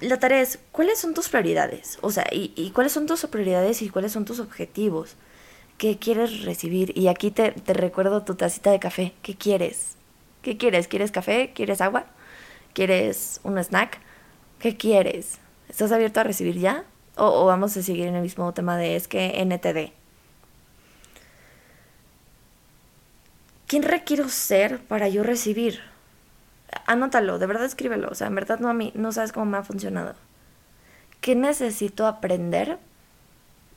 La 0.00 0.18
tarea 0.18 0.40
es, 0.40 0.58
¿cuáles 0.72 0.98
son 0.98 1.14
tus 1.14 1.28
prioridades? 1.28 1.98
O 2.02 2.10
sea, 2.10 2.26
y, 2.30 2.52
y 2.56 2.72
cuáles 2.72 2.92
son 2.92 3.06
tus 3.06 3.24
prioridades 3.26 3.80
y 3.80 3.88
cuáles 3.88 4.12
son 4.12 4.24
tus 4.24 4.40
objetivos? 4.40 5.14
¿Qué 5.78 5.98
quieres 5.98 6.42
recibir? 6.42 6.96
Y 6.96 7.08
aquí 7.08 7.30
te, 7.30 7.52
te 7.52 7.72
recuerdo 7.72 8.22
tu 8.22 8.34
tacita 8.34 8.70
de 8.70 8.80
café. 8.80 9.14
¿Qué 9.22 9.36
quieres? 9.36 9.96
¿Qué 10.42 10.58
quieres? 10.58 10.88
¿Quieres 10.88 11.10
café? 11.10 11.52
¿Quieres 11.54 11.80
agua? 11.80 12.06
¿Quieres 12.74 13.40
un 13.44 13.56
snack? 13.56 14.00
¿Qué 14.58 14.76
quieres? 14.76 15.38
¿Estás 15.74 15.90
abierto 15.90 16.20
a 16.20 16.22
recibir 16.22 16.56
ya? 16.56 16.84
O, 17.16 17.26
o, 17.26 17.46
vamos 17.46 17.76
a 17.76 17.82
seguir 17.82 18.06
en 18.06 18.14
el 18.14 18.22
mismo 18.22 18.54
tema 18.54 18.76
de 18.76 18.94
es 18.94 19.08
que 19.08 19.44
NTD. 19.44 19.92
¿Quién 23.66 23.82
requiero 23.82 24.28
ser 24.28 24.78
para 24.78 25.08
yo 25.08 25.24
recibir? 25.24 25.80
Anótalo, 26.86 27.40
de 27.40 27.46
verdad 27.46 27.64
escríbelo. 27.64 28.06
O 28.08 28.14
sea, 28.14 28.28
en 28.28 28.36
verdad 28.36 28.60
no 28.60 28.68
a 28.68 28.72
mí, 28.72 28.92
no 28.94 29.10
sabes 29.10 29.32
cómo 29.32 29.46
me 29.46 29.56
ha 29.56 29.64
funcionado. 29.64 30.14
¿Qué 31.20 31.34
necesito 31.34 32.06
aprender 32.06 32.78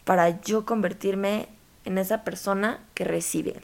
para 0.05 0.39
yo 0.41 0.67
convertirme 0.67 1.49
en 1.83 1.97
esa 1.97 2.23
persona 2.23 2.79
que 2.93 3.05
recibe? 3.05 3.59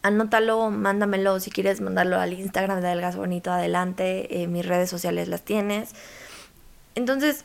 Anótalo, 0.00 0.70
mándamelo 0.70 1.38
si 1.38 1.50
quieres 1.50 1.82
mandarlo 1.82 2.18
al 2.18 2.32
Instagram 2.32 2.80
de 2.80 2.88
Delgas 2.88 3.16
Bonito, 3.16 3.52
adelante. 3.52 4.42
Eh, 4.42 4.46
mis 4.46 4.64
redes 4.64 4.88
sociales 4.88 5.28
las 5.28 5.42
tienes. 5.42 5.94
Entonces, 6.94 7.44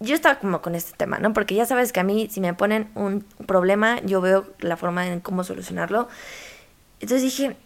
yo 0.00 0.14
estaba 0.14 0.38
como 0.38 0.62
con 0.62 0.74
este 0.74 0.96
tema, 0.96 1.18
¿no? 1.18 1.32
Porque 1.32 1.54
ya 1.54 1.64
sabes 1.64 1.92
que 1.92 2.00
a 2.00 2.04
mí, 2.04 2.28
si 2.30 2.40
me 2.40 2.54
ponen 2.54 2.90
un 2.94 3.22
problema, 3.46 4.00
yo 4.02 4.20
veo 4.20 4.52
la 4.58 4.76
forma 4.76 5.06
en 5.06 5.20
cómo 5.20 5.44
solucionarlo. 5.44 6.08
Entonces 7.00 7.22
dije, 7.22 7.56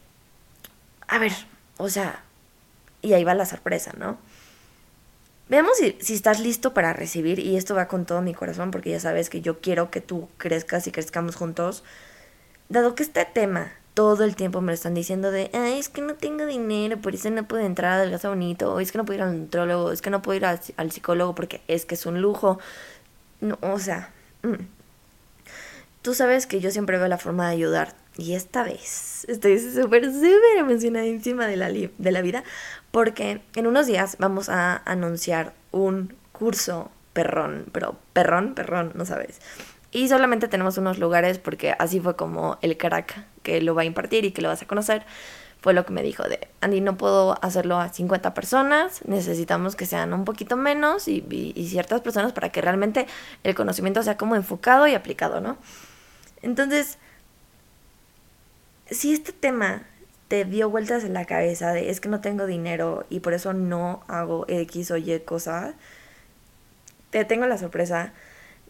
a 1.08 1.18
ver, 1.18 1.32
o 1.78 1.88
sea, 1.88 2.22
y 3.02 3.14
ahí 3.14 3.24
va 3.24 3.34
la 3.34 3.46
sorpresa, 3.46 3.92
¿no? 3.96 4.18
Veamos 5.48 5.76
si, 5.78 5.96
si, 6.00 6.14
estás 6.14 6.40
listo 6.40 6.74
para 6.74 6.92
recibir, 6.92 7.38
y 7.38 7.56
esto 7.56 7.74
va 7.74 7.88
con 7.88 8.04
todo 8.04 8.20
mi 8.20 8.34
corazón, 8.34 8.70
porque 8.70 8.90
ya 8.90 9.00
sabes 9.00 9.30
que 9.30 9.40
yo 9.40 9.60
quiero 9.60 9.90
que 9.90 10.00
tú 10.00 10.28
crezcas 10.38 10.86
y 10.86 10.92
crezcamos 10.92 11.36
juntos. 11.36 11.84
Dado 12.68 12.94
que 12.94 13.04
este 13.04 13.24
tema 13.24 13.72
todo 13.96 14.24
el 14.24 14.36
tiempo 14.36 14.60
me 14.60 14.72
lo 14.72 14.74
están 14.74 14.92
diciendo 14.92 15.30
de, 15.30 15.48
es 15.54 15.88
que 15.88 16.02
no 16.02 16.16
tengo 16.16 16.44
dinero, 16.44 16.98
por 16.98 17.14
eso 17.14 17.30
no 17.30 17.48
puedo 17.48 17.64
entrar 17.64 17.92
a 17.92 18.02
Delgaza 18.02 18.28
Bonito, 18.28 18.74
o 18.74 18.78
es 18.78 18.92
que 18.92 18.98
no 18.98 19.06
puedo 19.06 19.16
ir 19.16 19.22
al 19.22 19.40
nutrólogo, 19.40 19.90
es 19.90 20.02
que 20.02 20.10
no 20.10 20.20
puedo 20.20 20.36
ir 20.36 20.44
al 20.44 20.92
psicólogo 20.92 21.34
porque 21.34 21.62
es 21.66 21.86
que 21.86 21.94
es 21.94 22.04
un 22.04 22.20
lujo. 22.20 22.58
No, 23.40 23.58
o 23.62 23.78
sea, 23.78 24.12
mm. 24.42 24.66
tú 26.02 26.12
sabes 26.12 26.46
que 26.46 26.60
yo 26.60 26.70
siempre 26.70 26.98
veo 26.98 27.08
la 27.08 27.16
forma 27.16 27.46
de 27.46 27.54
ayudar. 27.54 27.94
Y 28.18 28.34
esta 28.34 28.62
vez 28.64 29.24
estoy 29.28 29.58
súper, 29.58 30.04
súper 30.12 30.58
emocionadísima 30.58 31.46
de 31.46 31.56
la, 31.56 31.70
de 31.70 32.12
la 32.12 32.20
vida 32.20 32.44
porque 32.90 33.40
en 33.54 33.66
unos 33.66 33.86
días 33.86 34.16
vamos 34.18 34.50
a 34.50 34.76
anunciar 34.84 35.54
un 35.72 36.14
curso 36.32 36.90
perrón, 37.14 37.64
pero 37.72 37.96
perrón, 38.12 38.54
perrón, 38.54 38.92
no 38.94 39.06
sabes. 39.06 39.40
Y 39.96 40.08
solamente 40.08 40.46
tenemos 40.46 40.76
unos 40.76 40.98
lugares 40.98 41.38
porque 41.38 41.74
así 41.78 42.00
fue 42.00 42.16
como 42.16 42.58
el 42.60 42.76
crack 42.76 43.24
que 43.42 43.62
lo 43.62 43.74
va 43.74 43.80
a 43.80 43.86
impartir 43.86 44.26
y 44.26 44.30
que 44.30 44.42
lo 44.42 44.50
vas 44.50 44.60
a 44.60 44.66
conocer. 44.66 45.06
Fue 45.62 45.72
lo 45.72 45.86
que 45.86 45.94
me 45.94 46.02
dijo 46.02 46.22
de, 46.24 46.48
Andy, 46.60 46.82
no 46.82 46.98
puedo 46.98 47.42
hacerlo 47.42 47.78
a 47.78 47.88
50 47.88 48.34
personas, 48.34 49.00
necesitamos 49.06 49.74
que 49.74 49.86
sean 49.86 50.12
un 50.12 50.26
poquito 50.26 50.58
menos 50.58 51.08
y, 51.08 51.24
y, 51.30 51.68
ciertas 51.68 52.02
personas 52.02 52.34
para 52.34 52.50
que 52.50 52.60
realmente 52.60 53.06
el 53.42 53.54
conocimiento 53.54 54.02
sea 54.02 54.18
como 54.18 54.36
enfocado 54.36 54.86
y 54.86 54.92
aplicado, 54.92 55.40
¿no? 55.40 55.56
Entonces, 56.42 56.98
si 58.90 59.14
este 59.14 59.32
tema 59.32 59.84
te 60.28 60.44
dio 60.44 60.68
vueltas 60.68 61.04
en 61.04 61.14
la 61.14 61.24
cabeza 61.24 61.72
de 61.72 61.88
es 61.88 62.02
que 62.02 62.10
no 62.10 62.20
tengo 62.20 62.44
dinero 62.44 63.06
y 63.08 63.20
por 63.20 63.32
eso 63.32 63.54
no 63.54 64.04
hago 64.08 64.44
X 64.46 64.90
o 64.90 64.98
Y 64.98 65.20
cosa, 65.20 65.72
te 67.08 67.24
tengo 67.24 67.46
la 67.46 67.56
sorpresa 67.56 68.12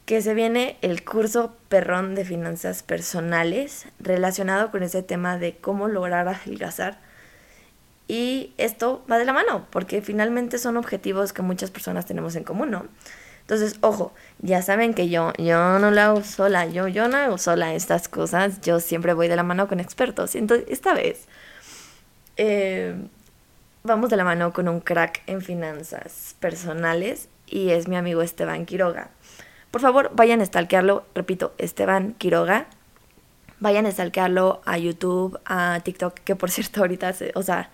que 0.07 0.23
se 0.23 0.35
viene 0.35 0.79
el 0.83 1.05
curso 1.05 1.57
perrón 1.69 2.15
de 2.15 2.25
finanzas 2.25 2.85
personales 2.85 3.87
relacionado 3.99 4.71
con 4.71 4.85
ese 4.85 5.03
tema 5.03 5.37
de 5.37 5.57
cómo 5.57 5.89
lograr 5.89 6.29
adelgazar. 6.29 6.99
Y 8.09 8.55
esto 8.57 9.05
va 9.11 9.19
de 9.19 9.25
la 9.25 9.33
mano, 9.33 9.67
porque 9.71 10.01
finalmente 10.01 10.59
son 10.59 10.77
objetivos 10.77 11.33
que 11.33 11.43
muchas 11.43 11.73
personas 11.73 12.07
tenemos 12.07 12.37
en 12.37 12.45
común, 12.45 12.71
¿no? 12.71 12.87
Entonces, 13.41 13.79
ojo, 13.81 14.13
ya 14.39 14.63
saben 14.63 14.95
que 14.95 15.09
yo, 15.09 15.33
yo 15.39 15.81
no 15.81 15.91
lo 15.91 16.01
hago 16.01 16.23
sola, 16.23 16.67
yo, 16.67 16.87
yo 16.87 17.09
no 17.09 17.17
hago 17.17 17.37
sola 17.37 17.75
estas 17.75 18.09
cosas, 18.09 18.61
yo 18.61 18.79
siempre 18.79 19.13
voy 19.13 19.27
de 19.27 19.37
la 19.37 19.43
mano 19.43 19.67
con 19.67 19.81
expertos. 19.81 20.37
Entonces, 20.37 20.67
esta 20.69 20.95
vez, 20.95 21.27
eh, 22.37 22.95
vamos 23.83 24.11
de 24.11 24.17
la 24.17 24.25
mano 24.25 24.53
con 24.53 24.69
un 24.69 24.81
crack 24.81 25.23
en 25.27 25.43
finanzas 25.43 26.37
personales 26.39 27.29
y 27.47 27.71
es 27.71 27.89
mi 27.89 27.97
amigo 27.97 28.23
Esteban 28.23 28.67
Quiroga. 28.67 29.11
Por 29.77 29.83
favor, 29.83 30.11
vayan 30.15 30.41
a 30.41 30.47
stalkearlo, 30.47 31.05
repito, 31.15 31.53
Esteban 31.59 32.15
Quiroga. 32.15 32.67
Vayan 33.61 33.85
a 33.85 33.91
stalkearlo 33.91 34.63
a 34.65 34.79
YouTube, 34.79 35.39
a 35.45 35.81
TikTok, 35.85 36.15
que 36.21 36.35
por 36.35 36.51
cierto 36.57 36.81
ahorita, 36.81 37.15
o 37.35 37.43
sea, 37.43 37.69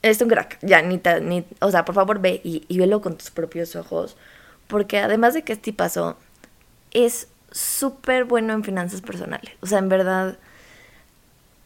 es 0.00 0.22
un 0.22 0.28
crack, 0.28 0.58
ya, 0.62 0.80
ni, 0.80 0.98
ta, 0.98 1.18
ni 1.18 1.44
o 1.60 1.72
sea, 1.72 1.84
por 1.84 1.96
favor 1.96 2.20
ve 2.20 2.40
y, 2.44 2.64
y 2.68 2.78
velo 2.78 3.00
con 3.00 3.16
tus 3.18 3.32
propios 3.32 3.74
ojos, 3.74 4.16
porque 4.68 5.00
además 5.00 5.34
de 5.34 5.42
que 5.42 5.52
este 5.54 5.72
paso 5.72 6.16
es 6.92 7.26
súper 7.50 8.26
bueno 8.26 8.52
en 8.52 8.62
finanzas 8.62 9.00
personales, 9.00 9.50
o 9.60 9.66
sea, 9.66 9.80
en 9.80 9.88
verdad 9.88 10.38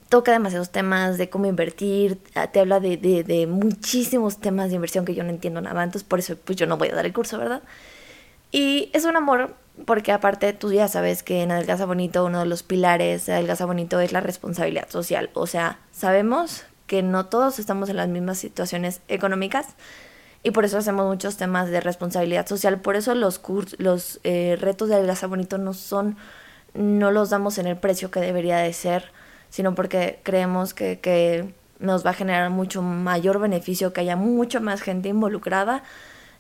toca 0.09 0.33
demasiados 0.33 0.71
temas 0.71 1.19
de 1.19 1.29
cómo 1.29 1.45
invertir, 1.45 2.17
te 2.53 2.59
habla 2.59 2.81
de, 2.81 2.97
de, 2.97 3.23
de 3.23 3.47
muchísimos 3.47 4.41
temas 4.41 4.71
de 4.71 4.77
inversión 4.77 5.05
que 5.05 5.15
yo 5.15 5.25
no 5.25 5.29
entiendo 5.29 5.61
nada, 5.61 5.85
entonces 5.85 6.09
por 6.09 6.21
eso 6.21 6.39
pues 6.43 6.57
yo 6.57 6.67
no 6.67 6.79
voy 6.79 6.89
a 6.89 6.95
dar 6.95 7.05
el 7.05 7.13
curso, 7.13 7.37
¿verdad? 7.37 7.63
Y 8.51 8.89
es 8.95 9.05
un 9.05 9.17
amor 9.17 9.63
porque 9.87 10.13
aparte 10.13 10.53
tú 10.53 10.73
ya 10.73 10.89
sabes 10.89 11.23
que 11.23 11.43
en 11.43 11.51
Adelgaza 11.51 11.85
Bonito 11.85 12.25
uno 12.25 12.41
de 12.41 12.47
los 12.47 12.63
pilares 12.63 13.27
de 13.27 13.35
Adelgaza 13.35 13.67
Bonito 13.67 14.01
es 14.01 14.13
la 14.13 14.21
responsabilidad 14.21 14.89
social. 14.89 15.31
O 15.35 15.47
sea, 15.47 15.79
sabemos 15.91 16.65
que 16.87 17.03
no 17.03 17.27
todos 17.27 17.59
estamos 17.59 17.89
en 17.89 17.97
las 17.97 18.09
mismas 18.09 18.39
situaciones 18.39 19.01
económicas 19.09 19.67
y 20.43 20.53
por 20.53 20.65
eso 20.65 20.79
hacemos 20.79 21.07
muchos 21.07 21.37
temas 21.37 21.71
de 21.71 21.81
responsabilidad 21.81 22.47
social. 22.47 22.81
Por 22.81 22.97
eso 22.97 23.15
los, 23.15 23.41
los 23.79 24.21
eh, 24.23 24.57
retos 24.61 24.89
de 24.89 24.95
Adelgaza 24.95 25.27
Bonito 25.27 25.59
no 25.59 25.73
son, 25.73 26.17
no 26.75 27.11
los 27.11 27.31
damos 27.31 27.59
en 27.59 27.67
el 27.67 27.77
precio 27.77 28.11
que 28.11 28.21
debería 28.21 28.59
de 28.59 28.73
ser, 28.73 29.11
sino 29.51 29.75
porque 29.75 30.21
creemos 30.23 30.73
que, 30.73 31.01
que 31.01 31.53
nos 31.81 32.07
va 32.07 32.11
a 32.11 32.15
generar 32.15 32.51
mucho 32.51 32.81
mayor 32.81 33.41
beneficio, 33.41 33.93
que 33.93 34.03
haya 34.03 34.17
mucho 34.17 34.61
más 34.61 34.83
gente 34.83 35.09
involucrada 35.09 35.83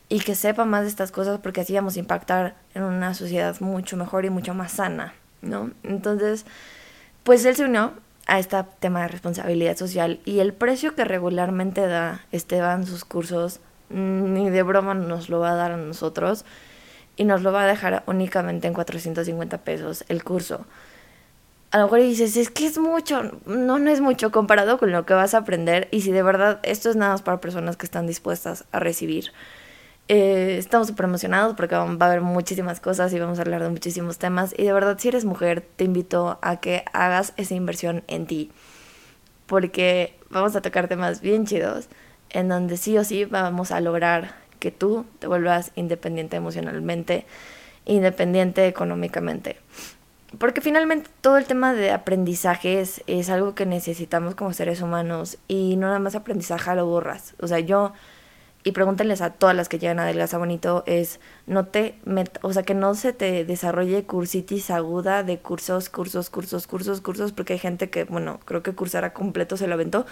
y 0.08 0.20
que 0.20 0.34
sepa 0.34 0.64
más 0.64 0.82
de 0.82 0.88
estas 0.88 1.12
cosas 1.12 1.40
porque 1.40 1.62
así 1.62 1.74
vamos 1.74 1.96
a 1.96 1.98
impactar 1.98 2.56
en 2.74 2.82
una 2.82 3.14
sociedad 3.14 3.58
mucho 3.60 3.96
mejor 3.96 4.24
y 4.24 4.30
mucho 4.30 4.54
más 4.54 4.72
sana, 4.72 5.14
¿no? 5.42 5.70
Entonces, 5.82 6.44
pues 7.22 7.44
él 7.44 7.56
se 7.56 7.64
unió 7.64 7.92
a 8.26 8.38
este 8.38 8.56
tema 8.80 9.02
de 9.02 9.08
responsabilidad 9.08 9.76
social 9.76 10.20
y 10.24 10.40
el 10.40 10.52
precio 10.52 10.94
que 10.94 11.04
regularmente 11.04 11.86
da 11.86 12.22
Esteban 12.32 12.86
sus 12.86 13.04
cursos 13.04 13.60
ni 13.90 14.50
de 14.50 14.62
broma 14.62 14.94
nos 14.94 15.28
lo 15.28 15.40
va 15.40 15.52
a 15.52 15.54
dar 15.54 15.72
a 15.72 15.76
nosotros 15.76 16.44
y 17.16 17.24
nos 17.24 17.42
lo 17.42 17.52
va 17.52 17.62
a 17.62 17.66
dejar 17.66 18.02
únicamente 18.06 18.66
en 18.66 18.74
450 18.74 19.58
pesos 19.58 20.04
el 20.08 20.24
curso. 20.24 20.66
A 21.70 21.78
lo 21.78 21.84
mejor 21.84 22.00
dices, 22.00 22.36
es 22.36 22.50
que 22.50 22.66
es 22.66 22.78
mucho, 22.78 23.32
no, 23.46 23.78
no 23.78 23.90
es 23.90 24.00
mucho 24.00 24.30
comparado 24.30 24.78
con 24.78 24.92
lo 24.92 25.04
que 25.06 25.14
vas 25.14 25.34
a 25.34 25.38
aprender 25.38 25.88
y 25.90 26.02
si 26.02 26.12
de 26.12 26.22
verdad 26.22 26.60
esto 26.62 26.88
es 26.88 26.96
nada 26.96 27.12
más 27.12 27.22
para 27.22 27.40
personas 27.40 27.76
que 27.76 27.86
están 27.86 28.06
dispuestas 28.06 28.64
a 28.72 28.78
recibir. 28.78 29.32
Eh, 30.08 30.56
estamos 30.58 30.88
súper 30.88 31.06
emocionados 31.06 31.56
porque 31.56 31.74
va 31.74 31.82
a 31.82 32.06
haber 32.06 32.20
muchísimas 32.20 32.78
cosas 32.78 33.12
y 33.14 33.18
vamos 33.18 33.38
a 33.38 33.42
hablar 33.42 33.62
de 33.62 33.70
muchísimos 33.70 34.18
temas. 34.18 34.54
Y 34.56 34.64
de 34.64 34.72
verdad, 34.72 34.98
si 34.98 35.08
eres 35.08 35.24
mujer, 35.24 35.62
te 35.76 35.84
invito 35.84 36.38
a 36.42 36.60
que 36.60 36.84
hagas 36.92 37.32
esa 37.36 37.54
inversión 37.54 38.04
en 38.06 38.26
ti. 38.26 38.50
Porque 39.46 40.18
vamos 40.30 40.56
a 40.56 40.62
tocar 40.62 40.88
temas 40.88 41.20
bien 41.20 41.46
chidos 41.46 41.88
en 42.30 42.48
donde 42.48 42.76
sí 42.76 42.98
o 42.98 43.04
sí 43.04 43.24
vamos 43.24 43.70
a 43.70 43.80
lograr 43.80 44.34
que 44.58 44.70
tú 44.70 45.06
te 45.20 45.26
vuelvas 45.26 45.72
independiente 45.74 46.36
emocionalmente, 46.36 47.26
independiente 47.86 48.66
económicamente. 48.66 49.56
Porque 50.38 50.60
finalmente 50.60 51.08
todo 51.20 51.38
el 51.38 51.44
tema 51.44 51.74
de 51.74 51.92
aprendizaje 51.92 52.80
es, 52.80 53.02
es 53.06 53.30
algo 53.30 53.54
que 53.54 53.66
necesitamos 53.66 54.34
como 54.34 54.52
seres 54.52 54.82
humanos 54.82 55.38
y 55.48 55.76
no 55.76 55.86
nada 55.86 55.98
más 55.98 56.14
aprendizaje 56.14 56.74
lo 56.74 56.86
borras. 56.86 57.34
O 57.40 57.46
sea, 57.46 57.60
yo 57.60 57.92
y 58.64 58.72
pregúntenles 58.72 59.20
a 59.20 59.30
todas 59.30 59.54
las 59.54 59.68
que 59.68 59.78
llegan 59.78 60.00
a 60.00 60.06
Delgaza 60.06 60.38
Bonito, 60.38 60.84
es 60.86 61.20
no 61.46 61.66
te 61.66 61.96
o 62.40 62.52
sea, 62.52 62.62
que 62.62 62.72
no 62.72 62.94
se 62.94 63.12
te 63.12 63.44
desarrolle 63.44 64.04
cursitis 64.04 64.70
aguda 64.70 65.22
de 65.22 65.38
cursos, 65.38 65.90
cursos, 65.90 66.30
cursos, 66.30 66.66
cursos, 66.66 67.02
cursos, 67.02 67.32
porque 67.32 67.52
hay 67.52 67.58
gente 67.58 67.90
que, 67.90 68.04
bueno, 68.04 68.40
creo 68.46 68.62
que 68.62 68.72
cursará 68.72 69.12
completo 69.12 69.58
se 69.58 69.66
lo 69.66 69.74
aventó, 69.74 70.06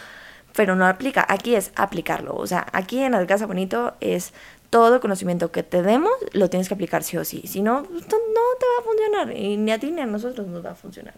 pero 0.54 0.76
no 0.76 0.86
aplica. 0.86 1.24
Aquí 1.30 1.54
es 1.54 1.72
aplicarlo. 1.76 2.36
O 2.36 2.46
sea, 2.46 2.66
aquí 2.72 3.00
en 3.00 3.12
Delgaza 3.12 3.46
Bonito 3.46 3.94
es 4.00 4.34
todo 4.68 5.00
conocimiento 5.00 5.50
que 5.50 5.62
te 5.62 5.82
demos, 5.82 6.12
lo 6.32 6.50
tienes 6.50 6.68
que 6.68 6.74
aplicar 6.74 7.04
sí 7.04 7.16
o 7.16 7.24
sí. 7.24 7.44
Si 7.46 7.62
no, 7.62 7.80
no 7.80 7.88
te 7.88 8.06
va 8.06 8.80
a 8.80 8.84
funcionar. 8.84 9.36
Y 9.36 9.56
ni 9.56 9.72
a 9.72 9.78
ti 9.78 9.90
ni 9.90 10.02
a 10.02 10.06
nosotros 10.06 10.46
nos 10.46 10.62
va 10.62 10.72
a 10.72 10.74
funcionar. 10.74 11.14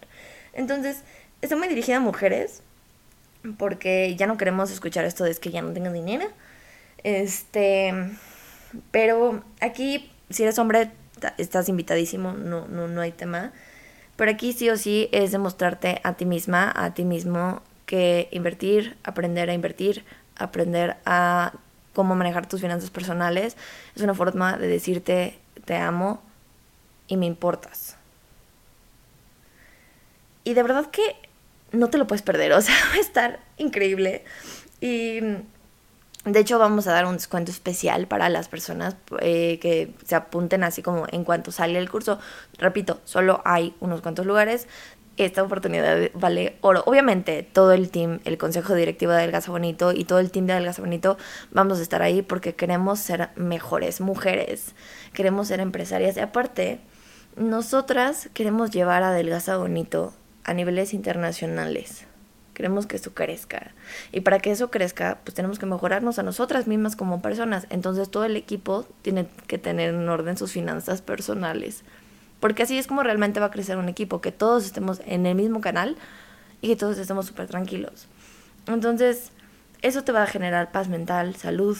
Entonces, 0.53 1.03
estoy 1.41 1.57
muy 1.59 1.67
dirigida 1.67 1.97
a 1.97 1.99
mujeres, 1.99 2.61
porque 3.57 4.15
ya 4.15 4.25
no 4.25 4.37
queremos 4.37 4.71
escuchar 4.71 5.03
esto 5.03 5.25
de 5.25 5.31
es 5.31 5.41
que 5.41 5.51
ya 5.51 5.61
no 5.61 5.73
tengo 5.73 5.91
dinero 5.91 6.27
este, 7.05 7.93
pero 8.89 9.43
aquí, 9.61 10.11
si 10.31 10.41
eres 10.41 10.57
hombre, 10.57 10.89
estás 11.37 11.69
invitadísimo, 11.69 12.33
no, 12.33 12.67
no, 12.67 12.87
no 12.87 13.01
hay 13.01 13.11
tema. 13.11 13.53
Pero 14.15 14.31
aquí 14.31 14.53
sí 14.53 14.71
o 14.71 14.77
sí 14.77 15.07
es 15.11 15.31
demostrarte 15.31 16.01
a 16.03 16.13
ti 16.13 16.25
misma, 16.25 16.73
a 16.75 16.95
ti 16.95 17.05
mismo, 17.05 17.61
que 17.85 18.27
invertir, 18.31 18.97
aprender 19.03 19.51
a 19.51 19.53
invertir, 19.53 20.03
aprender 20.35 20.97
a 21.05 21.53
cómo 21.93 22.15
manejar 22.15 22.47
tus 22.47 22.61
finanzas 22.61 22.89
personales, 22.89 23.55
es 23.95 24.01
una 24.01 24.15
forma 24.15 24.57
de 24.57 24.67
decirte 24.67 25.37
te 25.65 25.75
amo 25.75 26.23
y 27.07 27.17
me 27.17 27.27
importas. 27.27 27.97
Y 30.43 30.55
de 30.55 30.63
verdad 30.63 30.87
que 30.87 31.03
no 31.71 31.89
te 31.89 31.99
lo 31.99 32.07
puedes 32.07 32.23
perder, 32.23 32.53
o 32.53 32.61
sea, 32.61 32.75
va 32.89 32.95
a 32.95 32.99
estar 32.99 33.39
increíble. 33.57 34.23
Y 34.81 35.19
de 36.25 36.39
hecho, 36.39 36.57
vamos 36.57 36.87
a 36.87 36.91
dar 36.91 37.05
un 37.05 37.13
descuento 37.13 37.51
especial 37.51 38.07
para 38.07 38.29
las 38.29 38.47
personas 38.47 38.95
eh, 39.19 39.59
que 39.61 39.93
se 40.05 40.15
apunten 40.15 40.63
así 40.63 40.81
como 40.81 41.05
en 41.11 41.23
cuanto 41.23 41.51
sale 41.51 41.77
el 41.77 41.89
curso. 41.89 42.19
Repito, 42.57 42.99
solo 43.05 43.41
hay 43.45 43.75
unos 43.79 44.01
cuantos 44.01 44.25
lugares. 44.25 44.67
Esta 45.17 45.43
oportunidad 45.43 46.09
vale 46.15 46.57
oro. 46.61 46.83
Obviamente, 46.87 47.43
todo 47.43 47.73
el 47.73 47.91
team, 47.91 48.21
el 48.25 48.39
consejo 48.39 48.73
directivo 48.73 49.11
de 49.11 49.21
Delgaza 49.21 49.51
Bonito 49.51 49.93
y 49.93 50.03
todo 50.03 50.17
el 50.19 50.31
team 50.31 50.47
de 50.47 50.55
Delgaza 50.55 50.81
Bonito 50.81 51.17
vamos 51.51 51.77
a 51.77 51.83
estar 51.83 52.01
ahí 52.01 52.23
porque 52.23 52.55
queremos 52.55 52.99
ser 52.99 53.29
mejores 53.35 54.01
mujeres. 54.01 54.73
Queremos 55.13 55.47
ser 55.49 55.59
empresarias. 55.59 56.17
Y 56.17 56.21
aparte, 56.21 56.79
nosotras 57.37 58.29
queremos 58.33 58.71
llevar 58.71 59.03
a 59.03 59.11
Delgaza 59.11 59.57
Bonito 59.57 60.11
a 60.43 60.55
niveles 60.55 60.93
internacionales. 60.95 62.07
Queremos 62.55 62.87
que 62.87 62.95
eso 62.95 63.13
crezca. 63.13 63.73
Y 64.13 64.21
para 64.21 64.39
que 64.39 64.49
eso 64.49 64.71
crezca, 64.71 65.19
pues 65.23 65.35
tenemos 65.35 65.59
que 65.59 65.65
mejorarnos 65.67 66.17
a 66.17 66.23
nosotras 66.23 66.67
mismas 66.67 66.95
como 66.95 67.21
personas. 67.21 67.67
Entonces 67.69 68.09
todo 68.09 68.23
el 68.23 68.37
equipo 68.37 68.87
tiene 69.01 69.27
que 69.45 69.57
tener 69.57 69.93
en 69.93 70.07
orden 70.07 70.37
sus 70.37 70.53
finanzas 70.53 71.01
personales. 71.01 71.83
Porque 72.39 72.63
así 72.63 72.77
es 72.77 72.87
como 72.87 73.03
realmente 73.03 73.41
va 73.41 73.47
a 73.47 73.51
crecer 73.51 73.77
un 73.77 73.89
equipo, 73.89 74.21
que 74.21 74.31
todos 74.31 74.65
estemos 74.65 75.01
en 75.05 75.25
el 75.25 75.35
mismo 75.35 75.59
canal 75.59 75.97
y 76.61 76.69
que 76.69 76.75
todos 76.77 76.97
estemos 76.97 77.25
súper 77.25 77.47
tranquilos. 77.47 78.07
Entonces, 78.67 79.31
eso 79.81 80.05
te 80.05 80.13
va 80.13 80.23
a 80.23 80.27
generar 80.27 80.71
paz 80.71 80.87
mental, 80.87 81.35
salud 81.35 81.77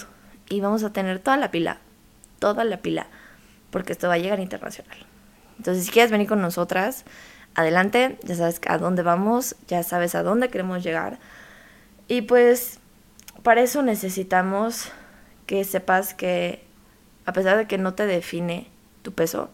y 0.49 0.59
vamos 0.59 0.83
a 0.83 0.91
tener 0.91 1.19
toda 1.19 1.37
la 1.37 1.51
pila, 1.51 1.79
toda 2.39 2.65
la 2.65 2.77
pila, 2.77 3.07
porque 3.71 3.93
esto 3.93 4.09
va 4.09 4.15
a 4.15 4.17
llegar 4.17 4.41
internacional. 4.41 4.97
Entonces, 5.57 5.85
si 5.85 5.91
quieres 5.91 6.11
venir 6.11 6.27
con 6.27 6.41
nosotras, 6.41 7.05
adelante, 7.55 8.19
ya 8.23 8.35
sabes 8.35 8.61
a 8.67 8.77
dónde 8.77 9.01
vamos, 9.01 9.55
ya 9.67 9.81
sabes 9.83 10.13
a 10.15 10.23
dónde 10.23 10.49
queremos 10.49 10.83
llegar. 10.83 11.19
Y 12.07 12.21
pues 12.21 12.79
para 13.43 13.61
eso 13.61 13.81
necesitamos 13.81 14.91
que 15.45 15.63
sepas 15.63 16.13
que 16.13 16.65
a 17.25 17.33
pesar 17.33 17.57
de 17.57 17.67
que 17.67 17.77
no 17.77 17.93
te 17.93 18.05
define 18.05 18.67
tu 19.01 19.13
peso, 19.13 19.49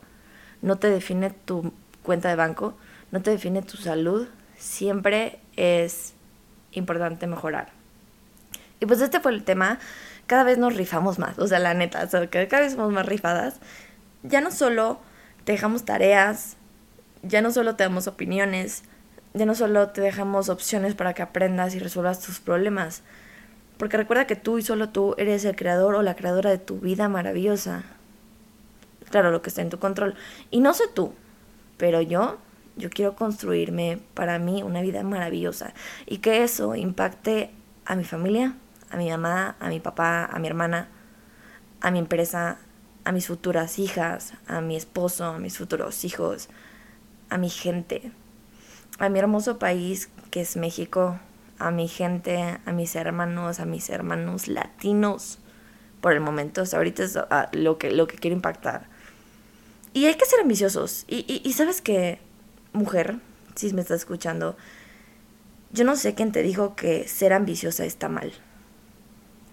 no 0.61 0.77
te 0.77 0.89
define 0.89 1.29
tu 1.29 1.73
cuenta 2.03 2.29
de 2.29 2.35
banco, 2.35 2.75
no 3.11 3.21
te 3.21 3.31
define 3.31 3.61
tu 3.61 3.77
salud, 3.77 4.27
siempre 4.57 5.39
es 5.55 6.13
importante 6.71 7.27
mejorar. 7.27 7.69
Y 8.79 8.85
pues 8.85 9.01
este 9.01 9.19
fue 9.19 9.31
el 9.31 9.43
tema. 9.43 9.79
Cada 10.27 10.43
vez 10.43 10.57
nos 10.57 10.75
rifamos 10.75 11.19
más, 11.19 11.37
o 11.39 11.47
sea, 11.47 11.59
la 11.59 11.73
neta, 11.73 12.07
cada 12.29 12.63
vez 12.63 12.73
somos 12.73 12.91
más 12.91 13.05
rifadas. 13.05 13.59
Ya 14.23 14.41
no 14.41 14.51
solo 14.51 14.99
dejamos 15.45 15.83
tareas, 15.83 16.57
ya 17.23 17.41
no 17.41 17.51
solo 17.51 17.75
te 17.75 17.84
damos 17.84 18.07
opiniones, 18.07 18.84
ya 19.34 19.45
no 19.45 19.55
solo 19.55 19.89
te 19.89 20.01
dejamos 20.01 20.49
opciones 20.49 20.95
para 20.95 21.13
que 21.13 21.21
aprendas 21.21 21.75
y 21.75 21.79
resuelvas 21.79 22.19
tus 22.19 22.39
problemas, 22.39 23.03
porque 23.77 23.97
recuerda 23.97 24.27
que 24.27 24.36
tú 24.36 24.57
y 24.57 24.62
solo 24.62 24.89
tú 24.89 25.15
eres 25.17 25.45
el 25.45 25.55
creador 25.55 25.95
o 25.95 26.01
la 26.01 26.15
creadora 26.15 26.49
de 26.49 26.57
tu 26.57 26.79
vida 26.79 27.10
maravillosa. 27.10 27.84
Claro, 29.10 29.31
lo 29.31 29.41
que 29.41 29.49
está 29.49 29.62
en 29.62 29.69
tu 29.69 29.79
control. 29.79 30.15
Y 30.51 30.60
no 30.62 30.73
sé 30.73 30.84
tú, 30.93 31.13
pero 31.77 32.01
yo, 32.01 32.38
yo 32.75 32.89
quiero 32.89 33.15
construirme 33.15 33.99
para 34.13 34.39
mí 34.39 34.63
una 34.63 34.81
vida 34.81 35.03
maravillosa 35.03 35.73
y 36.05 36.19
que 36.19 36.43
eso 36.43 36.75
impacte 36.75 37.51
a 37.86 37.95
mi 37.95 38.03
familia, 38.03 38.55
a 38.89 38.97
mi 38.97 39.10
mamá, 39.10 39.55
a 39.60 39.69
mi 39.69 39.79
papá, 39.79 40.25
a 40.25 40.39
mi 40.39 40.47
hermana, 40.47 40.88
a 41.81 41.91
mi 41.91 41.99
empresa, 41.99 42.60
a 43.03 43.12
mis 43.12 43.27
futuras 43.27 43.79
hijas, 43.79 44.34
a 44.47 44.62
mi 44.62 44.75
esposo, 44.75 45.25
a 45.25 45.39
mis 45.39 45.57
futuros 45.57 46.05
hijos, 46.05 46.49
a 47.32 47.38
mi 47.38 47.50
gente, 47.50 48.12
a 49.00 49.10
mi 49.10 49.17
hermoso 49.17 49.58
país 49.58 50.10
que 50.30 50.41
es 50.41 50.58
México, 50.58 51.20
a 51.58 51.72
mi 51.72 51.88
gente, 51.88 52.60
a 52.65 52.72
mis 52.72 52.96
hermanos, 52.96 53.60
a 53.60 53.65
mis 53.65 53.89
hermanos 53.89 54.48
latinos. 54.48 55.39
Por 56.02 56.13
el 56.13 56.20
momento, 56.20 56.63
ahorita 56.72 57.04
es 57.04 57.15
ah, 57.17 57.50
lo, 57.54 57.78
que, 57.78 57.91
lo 57.91 58.08
que 58.08 58.17
quiero 58.17 58.36
impactar. 58.36 58.88
Y 59.94 60.06
hay 60.06 60.15
que 60.15 60.26
ser 60.26 60.39
ambiciosos. 60.41 61.06
Y, 61.08 61.41
y 61.44 61.54
sabes 61.54 61.82
que, 61.82 62.20
mujer, 62.74 63.20
si 63.56 63.72
me 63.74 63.82
estás 63.82 64.02
escuchando, 64.02 64.58
yo 65.72 65.86
no 65.86 65.96
sé 65.96 66.13
quién 66.15 66.32
te 66.32 66.44
dijo 66.44 66.76
que 66.76 67.08
ser 67.08 67.34
ambiciosa 67.34 67.86
está 67.86 68.10
mal. 68.10 68.34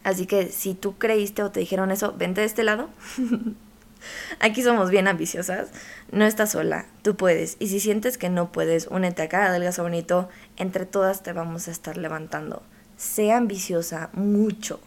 Así 0.04 0.26
que 0.26 0.48
si 0.48 0.74
tú 0.74 0.96
creíste 0.96 1.42
o 1.42 1.50
te 1.50 1.60
dijeron 1.60 1.90
eso, 1.90 2.14
vente 2.16 2.40
de 2.40 2.46
este 2.46 2.64
lado. 2.64 2.88
Aquí 4.40 4.62
somos 4.62 4.90
bien 4.90 5.08
ambiciosas. 5.08 5.68
No 6.10 6.24
estás 6.24 6.52
sola, 6.52 6.86
tú 7.02 7.16
puedes. 7.16 7.56
Y 7.58 7.68
si 7.68 7.80
sientes 7.80 8.18
que 8.18 8.28
no 8.28 8.52
puedes, 8.52 8.86
únete 8.88 9.22
acá 9.22 9.46
a 9.46 9.52
Delgazo 9.52 9.82
Bonito. 9.82 10.28
Entre 10.56 10.86
todas 10.86 11.22
te 11.22 11.32
vamos 11.32 11.68
a 11.68 11.70
estar 11.70 11.96
levantando. 11.96 12.62
Sea 12.96 13.36
ambiciosa 13.36 14.10
mucho. 14.12 14.80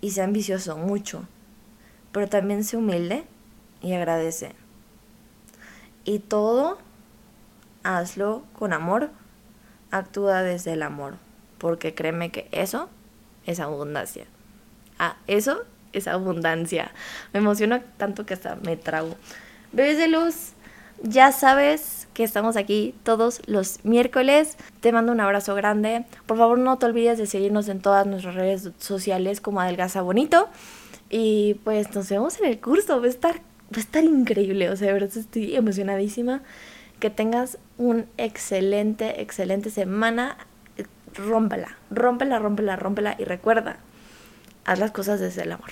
Y 0.00 0.10
sea 0.10 0.24
ambicioso 0.24 0.76
mucho. 0.76 1.26
Pero 2.12 2.28
también 2.28 2.64
sé 2.64 2.76
humilde 2.76 3.24
y 3.82 3.92
agradece. 3.92 4.54
Y 6.04 6.20
todo 6.20 6.78
hazlo 7.82 8.44
con 8.58 8.72
amor. 8.72 9.10
Actúa 9.90 10.42
desde 10.42 10.72
el 10.72 10.82
amor. 10.82 11.16
Porque 11.58 11.94
créeme 11.94 12.30
que 12.30 12.48
eso 12.52 12.88
es 13.46 13.60
abundancia. 13.60 14.26
Ah, 14.98 15.16
eso 15.26 15.64
esa 15.92 16.12
abundancia. 16.12 16.92
Me 17.32 17.40
emociona 17.40 17.82
tanto 17.96 18.26
que 18.26 18.34
hasta 18.34 18.56
me 18.56 18.76
trago. 18.76 19.16
Bebés 19.72 19.98
de 19.98 20.08
luz, 20.08 20.52
ya 21.02 21.32
sabes 21.32 22.08
que 22.14 22.24
estamos 22.24 22.56
aquí 22.56 22.94
todos 23.04 23.40
los 23.46 23.84
miércoles. 23.84 24.56
Te 24.80 24.92
mando 24.92 25.12
un 25.12 25.20
abrazo 25.20 25.54
grande. 25.54 26.04
Por 26.26 26.38
favor, 26.38 26.58
no 26.58 26.78
te 26.78 26.86
olvides 26.86 27.18
de 27.18 27.26
seguirnos 27.26 27.68
en 27.68 27.80
todas 27.80 28.06
nuestras 28.06 28.34
redes 28.34 28.70
sociales 28.78 29.40
como 29.40 29.60
Adelgaza 29.60 30.02
Bonito. 30.02 30.48
Y 31.10 31.54
pues 31.64 31.94
nos 31.94 32.08
vemos 32.08 32.40
en 32.40 32.46
el 32.46 32.60
curso. 32.60 33.00
Va 33.00 33.06
a 33.06 33.10
estar, 33.10 33.36
va 33.36 33.76
a 33.76 33.80
estar 33.80 34.02
increíble. 34.02 34.70
O 34.70 34.76
sea, 34.76 34.88
de 34.88 34.94
verdad 34.94 35.16
estoy 35.16 35.54
emocionadísima. 35.54 36.42
Que 36.98 37.10
tengas 37.10 37.58
un 37.76 38.06
excelente, 38.16 39.22
excelente 39.22 39.70
semana. 39.70 40.36
Rómpela, 41.14 41.76
rómpela, 41.90 42.40
rómpela, 42.40 42.74
rómpela. 42.74 43.14
Y 43.18 43.24
recuerda, 43.24 43.78
haz 44.68 44.78
las 44.78 44.90
cosas 44.90 45.18
desde 45.18 45.42
el 45.42 45.52
amor. 45.52 45.70